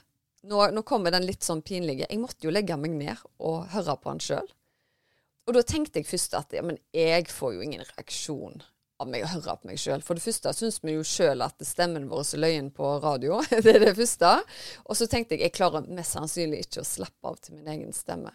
nå, 0.50 0.64
nå, 0.74 0.84
kommer 0.88 1.14
den 1.14 1.28
litt 1.28 1.46
sånn 1.46 1.62
pinlige, 1.66 2.08
jeg 2.10 2.22
måtte 2.22 2.48
jo 2.48 2.54
legge 2.54 2.78
meg 2.80 2.96
ned 2.98 3.22
og 3.44 3.70
høre 3.74 3.98
på 4.02 4.14
han 4.14 4.22
sjøl. 4.24 4.48
Og 5.50 5.58
da 5.58 5.64
tenkte 5.66 6.02
jeg 6.02 6.10
først 6.10 6.38
at 6.38 6.54
ja, 6.56 6.64
men 6.66 6.78
jeg 6.96 7.28
får 7.30 7.56
jo 7.58 7.66
ingen 7.66 7.86
reaksjon 7.96 8.62
av 9.02 9.10
meg 9.10 9.26
å 9.26 9.32
høre 9.32 9.56
på 9.60 9.70
meg 9.70 9.82
sjøl. 9.82 10.04
For 10.06 10.18
det 10.18 10.24
første 10.26 10.54
syns 10.56 10.80
vi 10.84 10.96
jo 10.96 11.06
sjøl 11.08 11.44
at 11.46 11.62
stemmen 11.66 12.08
vår 12.12 12.24
er 12.24 12.44
løyen 12.46 12.70
på 12.76 12.94
radio. 13.04 13.42
det 13.66 13.76
er 13.76 13.86
det 13.86 13.96
første. 13.98 14.36
Og 14.86 15.00
så 15.00 15.10
tenkte 15.12 15.36
jeg 15.36 15.48
jeg 15.48 15.58
klarer 15.58 15.90
mest 15.90 16.18
sannsynlig 16.18 16.66
ikke 16.66 16.84
å 16.84 16.88
slappe 16.88 17.34
av 17.34 17.40
til 17.42 17.58
min 17.58 17.70
egen 17.74 17.96
stemme. 17.96 18.34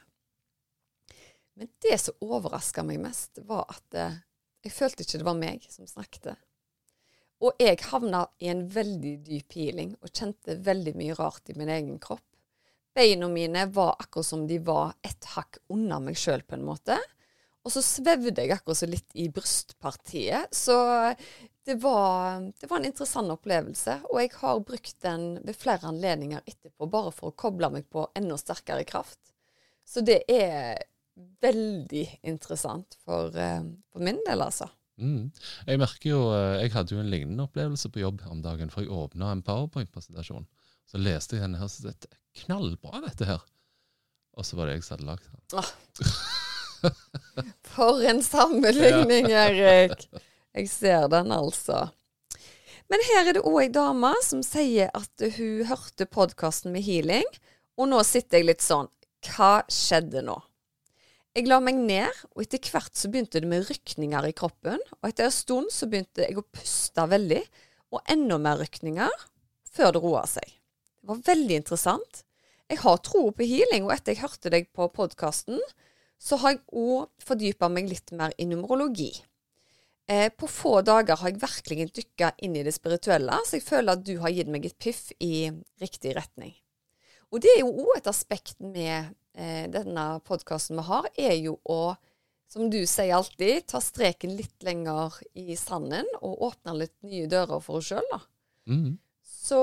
Men 1.56 1.70
det 1.80 1.96
som 2.02 2.18
overraska 2.20 2.84
meg 2.84 3.00
mest, 3.00 3.40
var 3.48 3.64
at 3.72 3.96
eh, 3.96 4.18
jeg 4.66 4.74
følte 4.76 5.06
ikke 5.06 5.22
det 5.22 5.28
var 5.28 5.38
meg 5.38 5.64
som 5.72 5.88
snakket. 5.88 6.34
Og 7.44 7.56
jeg 7.60 7.80
havna 7.90 8.26
i 8.40 8.50
en 8.52 8.64
veldig 8.72 9.14
dyp 9.24 9.56
healing 9.56 9.94
og 10.00 10.12
kjente 10.12 10.58
veldig 10.64 10.96
mye 10.96 11.16
rart 11.16 11.52
i 11.52 11.56
min 11.56 11.72
egen 11.72 12.00
kropp. 12.02 12.24
Beina 12.96 13.28
mine 13.28 13.66
var 13.76 13.96
akkurat 14.00 14.26
som 14.26 14.46
de 14.48 14.56
var 14.64 14.94
et 15.04 15.28
hakk 15.34 15.58
unna 15.72 15.98
meg 16.00 16.16
sjøl, 16.16 16.40
på 16.48 16.56
en 16.56 16.64
måte. 16.64 16.96
Og 17.66 17.72
så 17.74 17.82
svevde 17.82 18.44
jeg 18.44 18.54
akkurat 18.54 18.78
så 18.78 18.86
litt 18.86 19.16
i 19.18 19.26
brystpartiet. 19.34 20.54
Så 20.54 20.76
det 21.66 21.74
var, 21.82 22.44
det 22.60 22.68
var, 22.70 22.78
en 22.78 22.86
interessant 22.86 23.32
opplevelse. 23.34 23.96
Og 24.12 24.20
jeg 24.22 24.30
har 24.38 24.60
brukt 24.68 25.00
den 25.02 25.24
ved 25.42 25.58
flere 25.58 25.90
anledninger 25.90 26.44
etterpå, 26.46 26.86
bare 26.92 27.10
for 27.14 27.32
å 27.32 27.38
koble 27.38 27.72
meg 27.74 27.88
på 27.90 28.06
enda 28.18 28.38
sterkere 28.38 28.86
kraft. 28.86 29.18
Så 29.86 30.04
det 30.06 30.20
er 30.30 30.78
veldig 31.42 32.04
interessant 32.30 32.98
for, 33.02 33.34
eh, 33.34 33.66
for 33.90 34.04
min 34.04 34.22
del, 34.28 34.46
altså. 34.46 34.68
Mm. 35.02 35.32
Jeg 35.66 35.80
merker 35.82 36.10
jo, 36.10 36.22
eh, 36.36 36.62
jeg 36.62 36.72
hadde 36.76 36.94
jo 36.94 37.02
en 37.02 37.10
lignende 37.10 37.48
opplevelse 37.48 37.90
på 37.90 38.04
jobb 38.04 38.22
om 38.30 38.46
dagen, 38.46 38.70
for 38.70 38.84
jeg 38.84 38.94
åpna 38.94 39.32
en 39.32 39.42
powerpoint-presentasjon. 39.42 40.46
Så 40.86 41.02
leste 41.02 41.36
jeg 41.36 41.48
denne 41.48 41.58
her, 41.58 41.66
så 41.72 41.82
sa 41.88 41.94
er 41.96 42.18
knallbra, 42.44 43.02
dette 43.08 43.26
her. 43.26 43.42
Og 44.38 44.46
så 44.46 44.54
var 44.54 44.68
det 44.68 44.78
jeg 44.78 44.86
som 44.86 44.98
hadde 44.98 45.10
lagd 45.10 45.30
den. 45.32 45.46
Ah. 45.58 46.32
For 47.74 48.02
en 48.08 48.22
sammenligning, 48.24 49.30
Erik. 49.30 50.06
Jeg 50.56 50.70
ser 50.72 51.08
den, 51.12 51.32
altså. 51.34 51.88
Men 52.90 53.02
her 53.08 53.28
er 53.28 53.36
det 53.36 53.44
òg 53.44 53.60
ei 53.64 53.70
dame 53.74 54.12
som 54.24 54.42
sier 54.46 54.92
at 54.94 55.24
hun 55.36 55.66
hørte 55.68 56.06
podkasten 56.06 56.74
med 56.74 56.86
healing, 56.86 57.26
og 57.76 57.90
nå 57.90 58.02
sitter 58.06 58.40
jeg 58.40 58.50
litt 58.52 58.64
sånn 58.64 58.88
Hva 59.26 59.66
skjedde 59.72 60.22
nå? 60.24 60.36
Jeg 61.36 61.50
la 61.50 61.58
meg 61.60 61.76
ned, 61.76 62.20
og 62.32 62.46
etter 62.46 62.62
hvert 62.72 62.94
så 62.96 63.10
begynte 63.12 63.42
det 63.42 63.48
med 63.50 63.66
rykninger 63.68 64.30
i 64.30 64.36
kroppen. 64.36 64.80
Og 65.02 65.08
etter 65.10 65.26
en 65.26 65.34
stund 65.34 65.72
så 65.74 65.84
begynte 65.90 66.24
jeg 66.24 66.38
å 66.40 66.46
puste 66.46 67.04
veldig, 67.10 67.42
og 67.92 68.12
enda 68.12 68.38
mer 68.40 68.62
rykninger, 68.62 69.26
før 69.68 69.92
det 69.92 70.00
roa 70.00 70.22
seg. 70.30 70.54
Det 70.96 71.10
var 71.10 71.20
veldig 71.26 71.58
interessant. 71.60 72.22
Jeg 72.72 72.80
har 72.80 73.02
tro 73.04 73.26
på 73.36 73.50
healing, 73.50 73.84
og 73.84 73.92
etter 73.92 74.14
jeg 74.14 74.22
hørte 74.24 74.54
deg 74.54 74.70
på 74.72 74.88
podkasten, 74.96 75.60
så 76.18 76.38
har 76.42 76.56
jeg 76.56 76.62
òg 76.72 77.08
fordypa 77.22 77.68
meg 77.72 77.90
litt 77.90 78.12
mer 78.16 78.34
i 78.40 78.46
numerologi. 78.48 79.12
Eh, 80.08 80.28
på 80.30 80.46
få 80.46 80.80
dager 80.86 81.18
har 81.18 81.32
jeg 81.32 81.42
virkelig 81.42 81.88
dykka 81.96 82.30
inn 82.46 82.54
i 82.56 82.62
det 82.66 82.74
spirituelle, 82.76 83.40
så 83.44 83.58
jeg 83.58 83.66
føler 83.66 83.96
at 83.96 84.04
du 84.06 84.14
har 84.22 84.34
gitt 84.34 84.50
meg 84.52 84.68
et 84.68 84.78
piff 84.78 85.08
i 85.18 85.48
riktig 85.82 86.14
retning. 86.18 86.54
Og 87.34 87.42
det 87.42 87.56
er 87.56 87.64
jo 87.64 87.72
òg 87.72 87.96
et 87.96 88.10
aspekt 88.10 88.60
med 88.62 89.10
eh, 89.34 89.66
denne 89.72 90.04
podkasten 90.26 90.78
vi 90.78 90.86
har, 90.86 91.08
er 91.18 91.34
jo 91.40 91.56
å, 91.66 91.96
som 92.46 92.70
du 92.70 92.78
sier 92.86 93.16
alltid, 93.18 93.66
ta 93.66 93.82
streken 93.82 94.36
litt 94.38 94.62
lenger 94.66 95.18
i 95.34 95.58
sanden 95.58 96.06
og 96.20 96.46
åpne 96.52 96.78
litt 96.84 96.94
nye 97.06 97.26
dører 97.30 97.58
for 97.64 97.80
oss 97.80 97.90
sjøl, 97.90 98.06
da. 98.12 98.22
Mm. 98.70 98.94
Så 99.26 99.58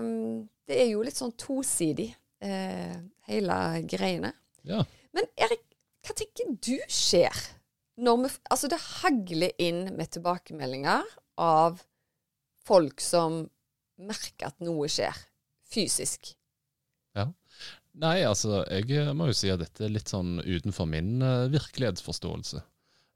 um, 0.00 0.44
det 0.68 0.76
er 0.84 0.92
jo 0.92 1.00
litt 1.04 1.16
sånn 1.16 1.32
tosidig, 1.40 2.10
eh, 2.44 3.00
hele 3.32 3.56
greiene. 3.88 4.34
Ja. 4.68 4.84
Men 5.16 5.26
Erik, 5.40 5.64
hva 6.10 6.18
tenker 6.18 6.54
du 6.58 6.76
skjer 6.90 7.46
når 8.00 8.24
vi 8.24 8.30
Altså, 8.50 8.68
det 8.72 8.80
hagler 8.80 9.54
inn 9.62 9.84
med 9.94 10.10
tilbakemeldinger 10.16 11.06
av 11.40 11.82
folk 12.66 13.02
som 13.04 13.44
merker 14.00 14.48
at 14.48 14.64
noe 14.64 14.88
skjer 14.90 15.16
fysisk. 15.70 16.32
Ja. 17.16 17.28
Nei, 18.00 18.22
altså, 18.24 18.62
jeg 18.70 18.88
eh, 18.96 19.12
må 19.16 19.28
jo 19.28 19.36
si 19.36 19.50
at 19.52 19.60
dette 19.62 19.84
er 19.86 19.92
litt 19.92 20.10
sånn 20.10 20.40
utenfor 20.40 20.88
min 20.88 21.20
uh, 21.22 21.50
virkelighetsforståelse. 21.52 22.62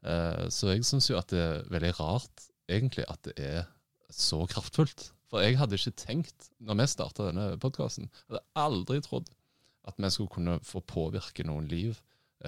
Uh, 0.05 0.45
så 0.53 0.75
jeg 0.75 0.85
syns 0.85 1.09
jo 1.09 1.17
at 1.17 1.31
det 1.33 1.41
er 1.41 1.69
veldig 1.73 1.93
rart, 1.97 2.47
egentlig, 2.69 3.07
at 3.09 3.25
det 3.25 3.35
er 3.41 3.63
så 4.13 4.43
kraftfullt. 4.51 5.09
For 5.31 5.41
jeg 5.41 5.57
hadde 5.57 5.79
ikke 5.79 5.95
tenkt, 5.97 6.51
når 6.61 6.83
vi 6.83 6.89
starta 6.91 7.31
denne 7.31 7.55
podkasten, 7.61 8.11
hadde 8.29 8.45
aldri 8.61 9.01
trodd 9.03 9.31
at 9.89 9.97
vi 9.97 10.11
skulle 10.13 10.33
kunne 10.35 10.59
få 10.65 10.83
påvirke 10.85 11.47
noen 11.47 11.65
liv 11.71 11.97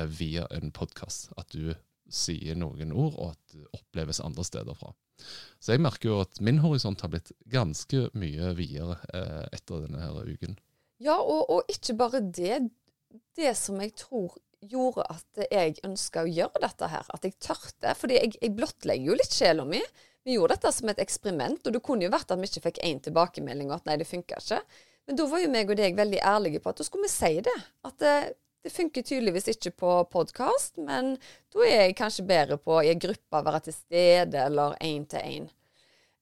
via 0.05 0.45
en 0.53 0.71
podkast. 0.71 1.31
At 1.37 1.51
du 1.55 1.73
sier 2.07 2.55
noen 2.55 2.93
ord, 2.93 3.17
og 3.17 3.33
at 3.33 3.55
det 3.55 3.67
oppleves 3.75 4.21
andre 4.23 4.45
steder 4.47 4.77
fra. 4.77 4.93
Så 5.59 5.73
jeg 5.73 5.81
merker 5.81 6.11
jo 6.11 6.21
at 6.21 6.39
min 6.45 6.61
horisont 6.61 7.01
har 7.01 7.11
blitt 7.11 7.33
ganske 7.51 8.07
mye 8.17 8.53
videre 8.57 8.99
etter 9.51 9.87
denne 9.87 10.03
her 10.03 10.19
uken. 10.29 10.57
Ja, 11.03 11.17
og, 11.19 11.47
og, 11.49 11.63
ikke 11.71 11.97
bare 11.97 12.21
det. 12.21 12.59
Det 13.37 13.53
som 13.57 13.79
jeg 13.81 13.93
tror 13.97 14.37
gjorde 14.67 15.05
at 15.13 15.47
jeg 15.51 15.77
ønska 15.85 16.23
å 16.25 16.29
gjøre 16.29 16.63
dette 16.63 16.89
her, 16.89 17.09
at 17.13 17.25
jeg 17.25 17.37
tørte. 17.43 17.93
Fordi 17.97 18.17
jeg, 18.17 18.37
jeg 18.41 18.55
blottlegger 18.57 19.11
jo 19.11 19.17
litt 19.17 19.33
sjela 19.33 19.65
mi. 19.67 19.81
Vi 20.25 20.35
gjorde 20.35 20.57
dette 20.57 20.73
som 20.75 20.89
et 20.91 21.01
eksperiment, 21.01 21.61
og 21.63 21.75
det 21.75 21.83
kunne 21.85 22.07
jo 22.07 22.13
vært 22.13 22.33
at 22.33 22.41
vi 22.41 22.49
ikke 22.49 22.65
fikk 22.65 22.81
én 22.83 22.99
tilbakemelding, 23.03 23.69
og 23.69 23.79
at 23.79 23.89
nei, 23.89 23.99
det 24.01 24.09
funka 24.09 24.41
ikke. 24.41 24.59
Men 25.07 25.19
da 25.19 25.27
var 25.31 25.39
jo 25.39 25.51
meg 25.53 25.69
og 25.71 25.79
deg 25.79 25.95
veldig 25.95 26.19
ærlige 26.19 26.59
på 26.63 26.73
at 26.73 26.81
da 26.81 26.87
skulle 26.87 27.07
vi 27.07 27.13
si 27.13 27.37
det. 27.45 27.55
At 27.87 28.01
det, 28.01 28.15
det 28.67 28.73
funker 28.75 29.01
tydeligvis 29.01 29.45
ikke 29.53 29.71
på 29.79 29.91
podkast, 30.11 30.75
men 30.83 31.13
da 31.53 31.61
er 31.63 31.85
jeg 31.85 31.93
kanskje 31.95 32.25
bedre 32.27 32.57
på 32.59 32.81
i 32.83 32.89
en 32.91 32.99
gruppe 32.99 33.39
å 33.39 33.45
være 33.45 33.61
til 33.69 33.75
stede, 33.77 34.41
eller 34.43 34.75
én 34.83 35.05
til 35.07 35.23
én. 35.23 35.45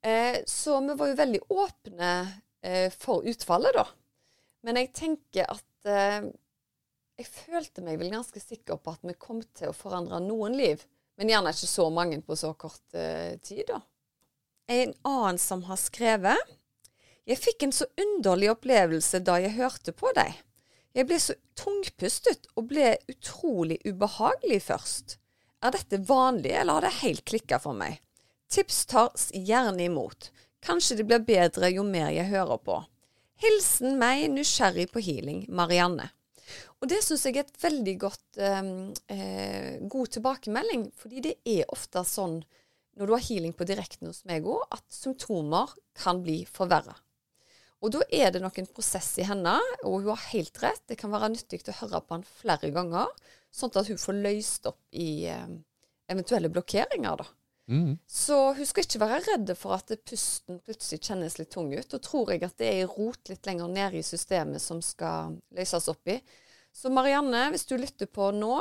Eh, 0.06 0.38
så 0.46 0.78
vi 0.86 0.94
var 0.94 1.10
jo 1.10 1.18
veldig 1.18 1.42
åpne 1.56 2.12
eh, 2.62 2.94
for 2.94 3.25
utfallet, 3.25 3.74
da. 3.74 3.88
Men 4.62 4.78
jeg 4.78 4.94
tenker 4.94 5.50
at 5.58 5.90
eh, 5.90 6.30
Jeg 7.16 7.32
følte 7.32 7.80
meg 7.80 7.96
vel 7.96 8.12
ganske 8.12 8.42
sikker 8.44 8.75
på 8.84 8.92
at 8.92 9.06
vi 9.08 9.14
kom 9.16 9.40
til 9.56 9.72
å 9.72 9.75
forandre 9.78 10.20
noen 10.20 10.58
liv. 10.60 10.82
Men 11.16 11.32
gjerne 11.32 11.54
ikke 11.56 11.70
så 11.72 11.86
mange 11.90 12.20
på 12.20 12.36
så 12.36 12.50
kort 12.60 12.84
tid, 12.92 13.62
da. 13.70 13.80
En 14.68 14.92
annen 15.08 15.40
som 15.40 15.64
har 15.70 15.80
skrevet 15.80 16.52
Jeg 17.24 17.40
fikk 17.40 17.64
en 17.64 17.72
så 17.72 17.88
underlig 17.96 18.52
opplevelse 18.52 19.24
da 19.24 19.40
jeg 19.40 19.56
hørte 19.56 19.96
på 19.96 20.12
deg. 20.18 20.36
Jeg 20.96 21.10
ble 21.10 21.18
så 21.20 21.36
tungpustet 21.60 22.48
og 22.56 22.70
ble 22.70 22.94
utrolig 23.12 23.82
ubehagelig 23.84 24.62
først. 24.70 25.18
Er 25.66 25.74
dette 25.75 26.00
vanlig, 26.08 26.54
eller 26.56 26.78
har 26.78 26.86
det 26.86 27.00
helt 27.02 27.25
klikka 27.28 27.60
for 27.60 27.75
meg? 27.75 28.00
Tips 28.52 28.86
tas 28.88 29.30
gjerne 29.36 29.90
imot. 29.90 30.30
Kanskje 30.64 31.02
det 31.02 31.08
blir 31.10 31.25
bedre 31.28 31.72
jo 31.74 31.84
mer 31.84 32.14
jeg 32.16 32.32
hører 32.32 32.62
på. 32.64 32.80
Hilsen 33.44 33.98
meg 34.00 34.30
nysgjerrig 34.32 34.88
på 34.94 35.04
healing, 35.04 35.44
Marianne. 35.52 36.08
Og 36.80 36.88
det 36.92 37.02
syns 37.04 37.25
jeg 37.28 37.42
er 37.42 37.48
et 37.48 37.60
veldig 37.60 37.96
godt 38.00 38.40
ehm, 38.40 38.94
eh, 39.12 39.82
god 39.92 40.14
tilbakemelding, 40.16 40.88
fordi 40.96 41.24
det 41.25 41.36
er 41.44 41.74
ofte 41.74 42.06
sånn 42.08 42.40
når 42.96 43.10
du 43.10 43.16
har 43.18 43.25
healing 43.25 43.56
på 43.58 43.68
direkten 43.68 44.08
hos 44.08 44.24
meg 44.30 44.48
òg, 44.48 44.64
at 44.72 44.86
symptomer 44.94 45.74
kan 46.00 46.22
bli 46.24 46.44
forverra. 46.48 46.96
Og 47.86 47.94
da 47.94 48.01
er 48.10 48.32
det 48.34 48.42
nok 48.42 48.58
en 48.58 48.70
prosess 48.74 49.12
i 49.22 49.27
henne, 49.27 49.54
og 49.86 50.00
hun 50.01 50.10
har 50.10 50.27
helt 50.32 50.58
rett. 50.63 50.82
Det 50.89 50.98
kan 50.98 51.13
være 51.13 51.30
nyttig 51.36 51.62
å 51.70 51.80
høre 51.84 52.01
på 52.01 52.18
han 52.18 52.25
flere 52.25 52.72
ganger, 52.74 53.12
sånn 53.54 53.74
at 53.77 53.92
hun 53.92 54.01
får 54.01 54.22
løst 54.25 54.65
opp 54.72 54.82
i 54.98 55.27
eh, 55.30 55.51
eventuelle 56.10 56.50
blokkeringer, 56.50 57.22
da. 57.22 57.27
Mm. 57.68 57.96
Så 58.06 58.54
hun 58.54 58.68
skal 58.70 58.86
ikke 58.86 59.01
være 59.01 59.22
redd 59.25 59.51
for 59.58 59.74
at 59.77 59.94
pusten 60.06 60.60
plutselig 60.65 61.01
kjennes 61.08 61.38
litt 61.39 61.51
tung 61.54 61.72
ut. 61.74 61.94
Og 61.98 62.04
tror 62.04 62.34
jeg 62.34 62.44
at 62.46 62.58
det 62.62 62.72
er 62.72 62.89
rot 62.89 63.32
litt 63.32 63.46
lenger 63.50 63.72
nede 63.72 64.01
i 64.01 64.06
systemet 64.06 64.62
som 64.62 64.82
skal 64.86 65.38
løses 65.56 65.89
opp 65.92 66.13
i. 66.13 66.20
Så 66.75 66.92
Marianne, 66.94 67.48
hvis 67.54 67.65
du 67.70 67.77
lytter 67.80 68.10
på 68.12 68.30
nå, 68.36 68.58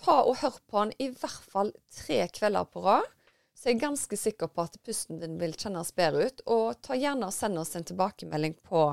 ta 0.00 0.22
og 0.24 0.40
hør 0.40 0.58
på 0.68 0.80
han 0.80 0.92
i 1.00 1.08
hvert 1.12 1.52
fall 1.52 1.72
tre 1.94 2.24
kvelder 2.34 2.68
på 2.68 2.82
rad. 2.84 3.06
Så 3.54 3.70
jeg 3.70 3.78
er 3.78 3.86
ganske 3.86 4.18
sikker 4.18 4.50
på 4.50 4.64
at 4.66 4.76
pusten 4.84 5.20
din 5.22 5.38
vil 5.40 5.54
kjennes 5.56 5.92
bedre 5.96 6.28
ut. 6.28 6.42
Og 6.50 6.80
ta 6.84 6.98
gjerne 6.98 7.30
og 7.30 7.34
send 7.34 7.60
oss 7.60 7.74
en 7.78 7.86
tilbakemelding 7.86 8.56
på, 8.66 8.86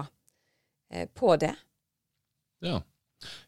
eh, 0.94 1.08
på 1.14 1.36
det. 1.42 1.56
Ja. 2.62 2.82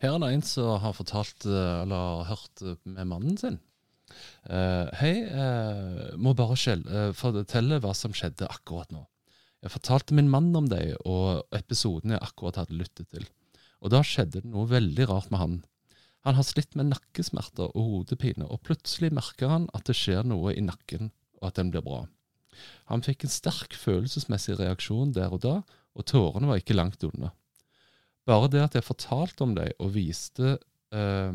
Her 0.01 0.15
er 0.15 0.19
det 0.21 0.33
en 0.33 0.45
som 0.45 0.79
har 0.81 0.93
fortalt, 0.93 1.45
eh, 1.45 1.81
eller 1.83 2.25
hørt 2.29 2.65
med 2.83 3.07
mannen 3.07 3.37
sin. 3.37 3.59
Uh, 4.43 4.91
hei, 4.99 5.23
uh, 5.31 6.13
må 6.21 6.35
bare 6.37 6.57
skjell, 6.59 6.83
uh, 6.85 7.11
fortelle 7.17 7.79
hva 7.81 7.93
som 7.97 8.13
skjedde 8.13 8.49
akkurat 8.51 8.91
nå. 8.93 9.05
Jeg 9.63 9.71
fortalte 9.73 10.17
min 10.17 10.29
mann 10.31 10.51
om 10.59 10.67
deg 10.69 10.97
og 11.07 11.47
episoden 11.55 12.13
jeg 12.13 12.21
akkurat 12.21 12.59
hadde 12.59 12.77
lyttet 12.77 13.07
til. 13.13 13.25
Og 13.83 13.93
da 13.93 14.01
skjedde 14.05 14.43
det 14.43 14.51
noe 14.51 14.67
veldig 14.67 15.07
rart 15.09 15.31
med 15.31 15.39
han. 15.39 15.55
Han 16.23 16.37
har 16.39 16.45
slitt 16.47 16.75
med 16.79 16.87
nakkesmerter 16.91 17.73
og 17.73 17.87
hodepine, 17.89 18.47
og 18.47 18.63
plutselig 18.63 19.11
merker 19.15 19.51
han 19.51 19.67
at 19.75 19.89
det 19.89 19.97
skjer 19.99 20.23
noe 20.27 20.53
i 20.55 20.63
nakken, 20.63 21.11
og 21.41 21.49
at 21.49 21.59
den 21.59 21.71
blir 21.73 21.83
bra. 21.83 22.05
Han 22.91 23.03
fikk 23.03 23.25
en 23.25 23.33
sterk 23.33 23.75
følelsesmessig 23.75 24.55
reaksjon 24.59 25.11
der 25.15 25.33
og 25.35 25.41
da, 25.43 25.55
og 25.93 26.05
tårene 26.09 26.49
var 26.49 26.61
ikke 26.61 26.77
langt 26.77 27.03
unna. 27.03 27.33
Bare 28.29 28.47
det 28.51 28.61
at 28.63 28.77
jeg 28.77 28.87
fortalte 28.87 29.43
om 29.43 29.55
deg 29.57 29.73
og 29.83 29.91
viste 29.97 30.55
uh, 30.95 31.33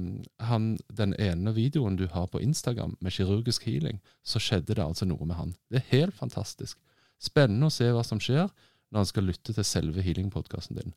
han, 0.48 0.70
den 0.88 1.12
ene 1.20 1.52
videoen 1.52 1.98
du 2.00 2.06
har 2.14 2.30
på 2.32 2.40
Instagram 2.40 2.96
med 3.04 3.12
kirurgisk 3.12 3.68
healing, 3.68 4.00
så 4.24 4.40
skjedde 4.40 4.78
det 4.78 4.84
altså 4.84 5.08
noe 5.08 5.28
med 5.28 5.36
han. 5.36 5.54
Det 5.68 5.82
er 5.82 5.92
helt 5.92 6.16
fantastisk. 6.16 6.80
Spennende 7.20 7.68
å 7.68 7.74
se 7.74 7.90
hva 7.92 8.06
som 8.06 8.22
skjer 8.22 8.48
når 8.88 9.02
han 9.02 9.12
skal 9.12 9.28
lytte 9.28 9.52
til 9.52 9.66
selve 9.66 10.04
healingpodkasten 10.06 10.80
din. 10.80 10.96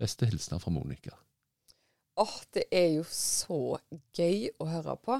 Beste 0.00 0.28
hilsener 0.28 0.62
fra 0.62 0.72
Monica. 0.72 1.18
Åh, 2.16 2.36
det 2.56 2.64
er 2.72 2.94
jo 2.94 3.02
så 3.12 3.76
gøy 4.16 4.46
å 4.62 4.68
høre 4.70 4.94
på. 5.04 5.18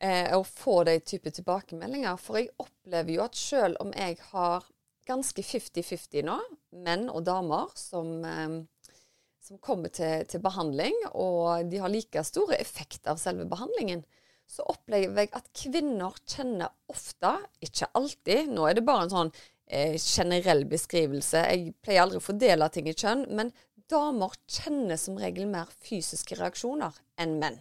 Eh, 0.00 0.30
å 0.32 0.44
få 0.46 0.84
de 0.88 0.94
type 1.02 1.32
tilbakemeldinger. 1.34 2.20
For 2.22 2.38
jeg 2.38 2.52
opplever 2.62 3.16
jo 3.16 3.24
at 3.24 3.36
selv 3.36 3.80
om 3.82 3.90
jeg 3.96 4.16
har 4.30 4.68
ganske 5.08 5.42
50-50 5.42 6.24
nå, 6.28 6.38
menn 6.86 7.08
og 7.10 7.24
damer 7.26 7.72
som, 7.76 8.12
eh, 8.24 8.94
som 9.42 9.58
kommer 9.58 9.90
til, 9.92 10.24
til, 10.30 10.42
behandling, 10.44 10.96
og 11.10 11.68
de 11.70 11.82
har 11.82 11.92
like 11.92 12.24
store 12.24 12.60
effekt 12.62 13.10
av 13.10 13.18
selve 13.20 13.48
behandlingen, 13.50 14.04
så 14.50 14.64
opplever 14.70 15.24
jeg 15.24 15.34
at 15.36 15.50
kvinner 15.54 16.14
kjenner 16.26 16.70
ofte, 16.90 17.36
ikke 17.62 17.90
alltid, 17.98 18.50
nå 18.54 18.66
er 18.66 18.78
det 18.78 18.86
bare 18.86 19.06
en 19.06 19.12
sånn 19.12 19.34
eh, 19.66 19.98
generell 19.98 20.64
beskrivelse, 20.70 21.42
jeg 21.46 21.74
pleier 21.82 22.06
aldri 22.06 22.22
å 22.22 22.24
fordele 22.24 22.70
ting 22.70 22.88
i 22.90 22.94
kjønn, 22.96 23.28
men 23.34 23.52
Damer 23.90 24.36
kjenner 24.46 24.98
som 25.00 25.18
regel 25.18 25.48
mer 25.50 25.70
fysiske 25.82 26.38
reaksjoner 26.38 26.94
enn 27.18 27.38
menn. 27.42 27.58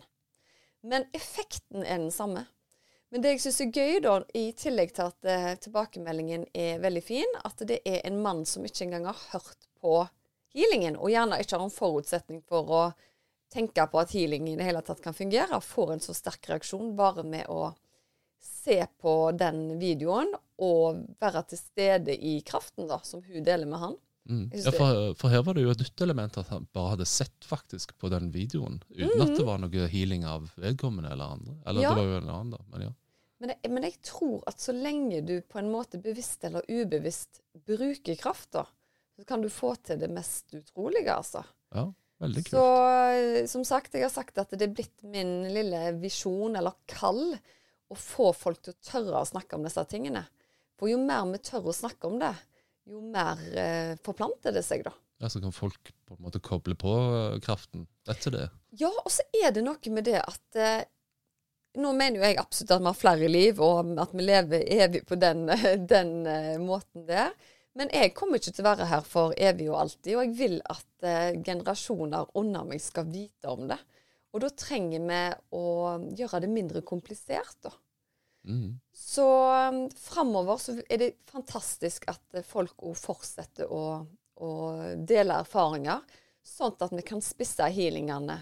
Men 0.86 1.08
effekten 1.18 1.82
er 1.82 1.98
den 1.98 2.14
samme. 2.14 2.46
Men 3.10 3.24
det 3.24 3.32
jeg 3.34 3.42
syns 3.48 3.60
er 3.64 3.72
gøy, 3.74 3.96
da, 4.06 4.14
i 4.38 4.52
tillegg 4.54 4.94
til 4.94 5.10
at 5.10 5.26
uh, 5.26 5.54
tilbakemeldingen 5.64 6.46
er 6.54 6.82
veldig 6.84 7.02
fin, 7.02 7.38
at 7.42 7.64
det 7.66 7.80
er 7.82 8.04
en 8.06 8.20
mann 8.22 8.44
som 8.46 8.66
ikke 8.68 8.86
engang 8.86 9.08
har 9.10 9.24
hørt 9.32 9.66
på 9.82 10.04
healingen, 10.54 11.00
og 11.00 11.10
gjerne 11.10 11.40
ikke 11.42 11.58
har 11.58 11.66
en 11.66 11.74
forutsetning 11.74 12.44
for 12.46 12.70
å 12.70 12.84
tenke 13.50 13.86
på 13.90 14.02
at 14.02 14.14
healing 14.14 14.52
i 14.52 14.58
det 14.60 14.68
hele 14.68 14.84
tatt 14.86 15.02
kan 15.02 15.18
fungere, 15.18 15.58
får 15.66 15.96
en 15.96 16.04
så 16.06 16.14
sterk 16.14 16.52
reaksjon 16.52 16.94
bare 16.98 17.26
med 17.26 17.50
å 17.50 17.72
se 18.46 18.84
på 19.02 19.16
den 19.34 19.80
videoen 19.82 20.30
og 20.62 21.02
være 21.20 21.44
til 21.50 21.62
stede 21.64 22.14
i 22.14 22.38
kraften 22.46 22.88
da, 22.90 23.02
som 23.04 23.26
hun 23.26 23.46
deler 23.46 23.66
med 23.70 23.82
han. 23.82 23.98
Mm. 24.30 24.52
Ja, 24.54 24.72
for, 24.72 25.14
for, 25.18 25.34
her 25.34 25.42
var 25.42 25.58
det 25.58 25.64
jo 25.66 25.72
et 25.74 25.82
nytt 25.82 26.02
element 26.06 26.36
at 26.38 26.52
han 26.54 26.68
bare 26.76 26.94
hadde 26.94 27.08
sett 27.10 27.46
faktisk 27.46 27.96
på 27.98 28.12
den 28.14 28.30
videoen, 28.34 28.78
uten 28.94 29.16
mm. 29.16 29.24
at 29.26 29.32
det 29.34 29.46
var 29.48 29.62
noe 29.64 29.88
healing 29.90 30.26
av 30.30 30.52
vedkommende 30.62 31.10
eller 31.16 31.38
andre. 31.38 31.56
Eller 31.66 31.86
ja. 31.86 31.94
det 31.94 32.04
var 32.04 32.12
jo 32.12 32.20
en 32.20 32.34
annen, 32.36 32.52
da. 32.54 32.62
Men 32.70 32.86
ja. 32.86 32.92
Men, 33.40 33.54
jeg, 33.56 33.72
men, 33.72 33.86
jeg 33.88 33.96
tror 34.04 34.44
at 34.52 34.60
så 34.60 34.76
lenge 34.76 35.22
du 35.24 35.38
på 35.48 35.62
en 35.62 35.72
måte 35.72 35.98
bevisst 36.04 36.44
eller 36.46 36.66
ubevisst 36.68 37.40
bruker 37.66 38.20
krafta, 38.20 38.66
så 39.16 39.26
kan 39.28 39.42
du 39.42 39.50
få 39.52 39.74
til 39.84 40.00
det 40.02 40.10
mest 40.12 40.54
utrolige, 40.54 41.16
altså. 41.16 41.46
Ja, 41.74 41.86
veldig 42.20 42.44
kult. 42.44 42.52
Så 42.54 42.66
eh, 43.16 43.46
som 43.52 43.64
sagt, 43.68 43.96
jeg 43.96 44.06
har 44.06 44.14
sagt 44.14 44.38
at 44.44 44.52
det 44.54 44.68
er 44.68 44.76
blitt 44.76 45.08
min 45.08 45.48
lille 45.56 45.86
visjon, 46.04 46.60
eller 46.60 46.78
kall, 46.92 47.32
å 47.90 47.98
få 47.98 48.30
folk 48.38 48.62
til 48.62 48.76
å 48.76 48.84
tørre 48.86 49.24
å 49.24 49.32
snakke 49.32 49.58
om 49.58 49.66
disse 49.66 49.88
tingene. 49.90 50.28
For 50.80 50.92
jo 50.92 51.00
mer 51.02 51.26
vi 51.32 51.42
tør 51.44 51.72
å 51.72 51.76
snakke 51.76 52.12
om 52.12 52.20
det, 52.22 52.36
jo 52.90 53.02
mer 53.04 53.40
eh, 53.54 53.94
forplanter 54.06 54.56
det 54.56 54.64
seg, 54.66 54.84
da. 54.88 54.94
Ja, 55.20 55.30
Så 55.30 55.42
kan 55.42 55.52
folk 55.52 55.92
på 56.08 56.16
en 56.16 56.24
måte 56.24 56.40
koble 56.40 56.76
på 56.80 56.94
eh, 56.96 57.40
kraften 57.44 57.88
etter 58.10 58.36
det? 58.36 58.48
Ja, 58.80 58.92
og 58.92 59.12
så 59.12 59.26
er 59.36 59.52
det 59.56 59.66
noe 59.66 59.94
med 59.94 60.08
det 60.08 60.22
at 60.22 60.60
eh, 60.60 60.88
Nå 61.80 61.92
mener 61.94 62.18
jo 62.18 62.26
jeg 62.26 62.40
absolutt 62.42 62.72
at 62.74 62.82
vi 62.82 62.90
har 62.90 62.96
flere 62.98 63.28
liv, 63.30 63.60
og 63.62 63.92
at 64.02 64.14
vi 64.18 64.24
lever 64.26 64.64
evig 64.74 65.04
på 65.06 65.16
den, 65.22 65.44
den 65.92 66.10
uh, 66.26 66.56
måten 66.58 67.04
der. 67.06 67.30
Men 67.78 67.92
jeg 67.94 68.16
kommer 68.18 68.40
ikke 68.40 68.56
til 68.58 68.66
å 68.66 68.68
være 68.72 68.88
her 68.90 69.04
for 69.06 69.36
evig 69.38 69.68
og 69.70 69.78
alltid, 69.84 70.16
og 70.16 70.24
jeg 70.24 70.34
vil 70.40 70.56
at 70.66 71.06
uh, 71.06 71.38
generasjoner 71.46 72.34
under 72.42 72.66
meg 72.68 72.82
skal 72.82 73.06
vite 73.14 73.54
om 73.54 73.70
det. 73.70 73.78
Og 74.34 74.42
da 74.42 74.50
trenger 74.50 75.06
vi 75.12 75.22
å 75.62 75.64
gjøre 76.18 76.42
det 76.48 76.50
mindre 76.58 76.82
komplisert, 76.82 77.54
da. 77.62 77.72
Mm. 78.48 78.80
Så 78.96 79.26
um, 79.72 79.90
framover 80.00 80.58
så 80.58 80.78
er 80.90 81.02
det 81.02 81.10
fantastisk 81.32 82.08
at 82.12 82.24
eh, 82.38 82.46
folk 82.46 82.86
òg 82.88 82.96
fortsetter 82.98 83.68
å, 83.68 83.84
å, 84.40 84.50
dele 84.96 85.42
erfaringer, 85.44 86.02
sånn 86.46 86.78
at 86.80 86.96
vi 86.96 87.04
kan 87.06 87.22
spisse 87.24 87.68
healingene 87.68 88.40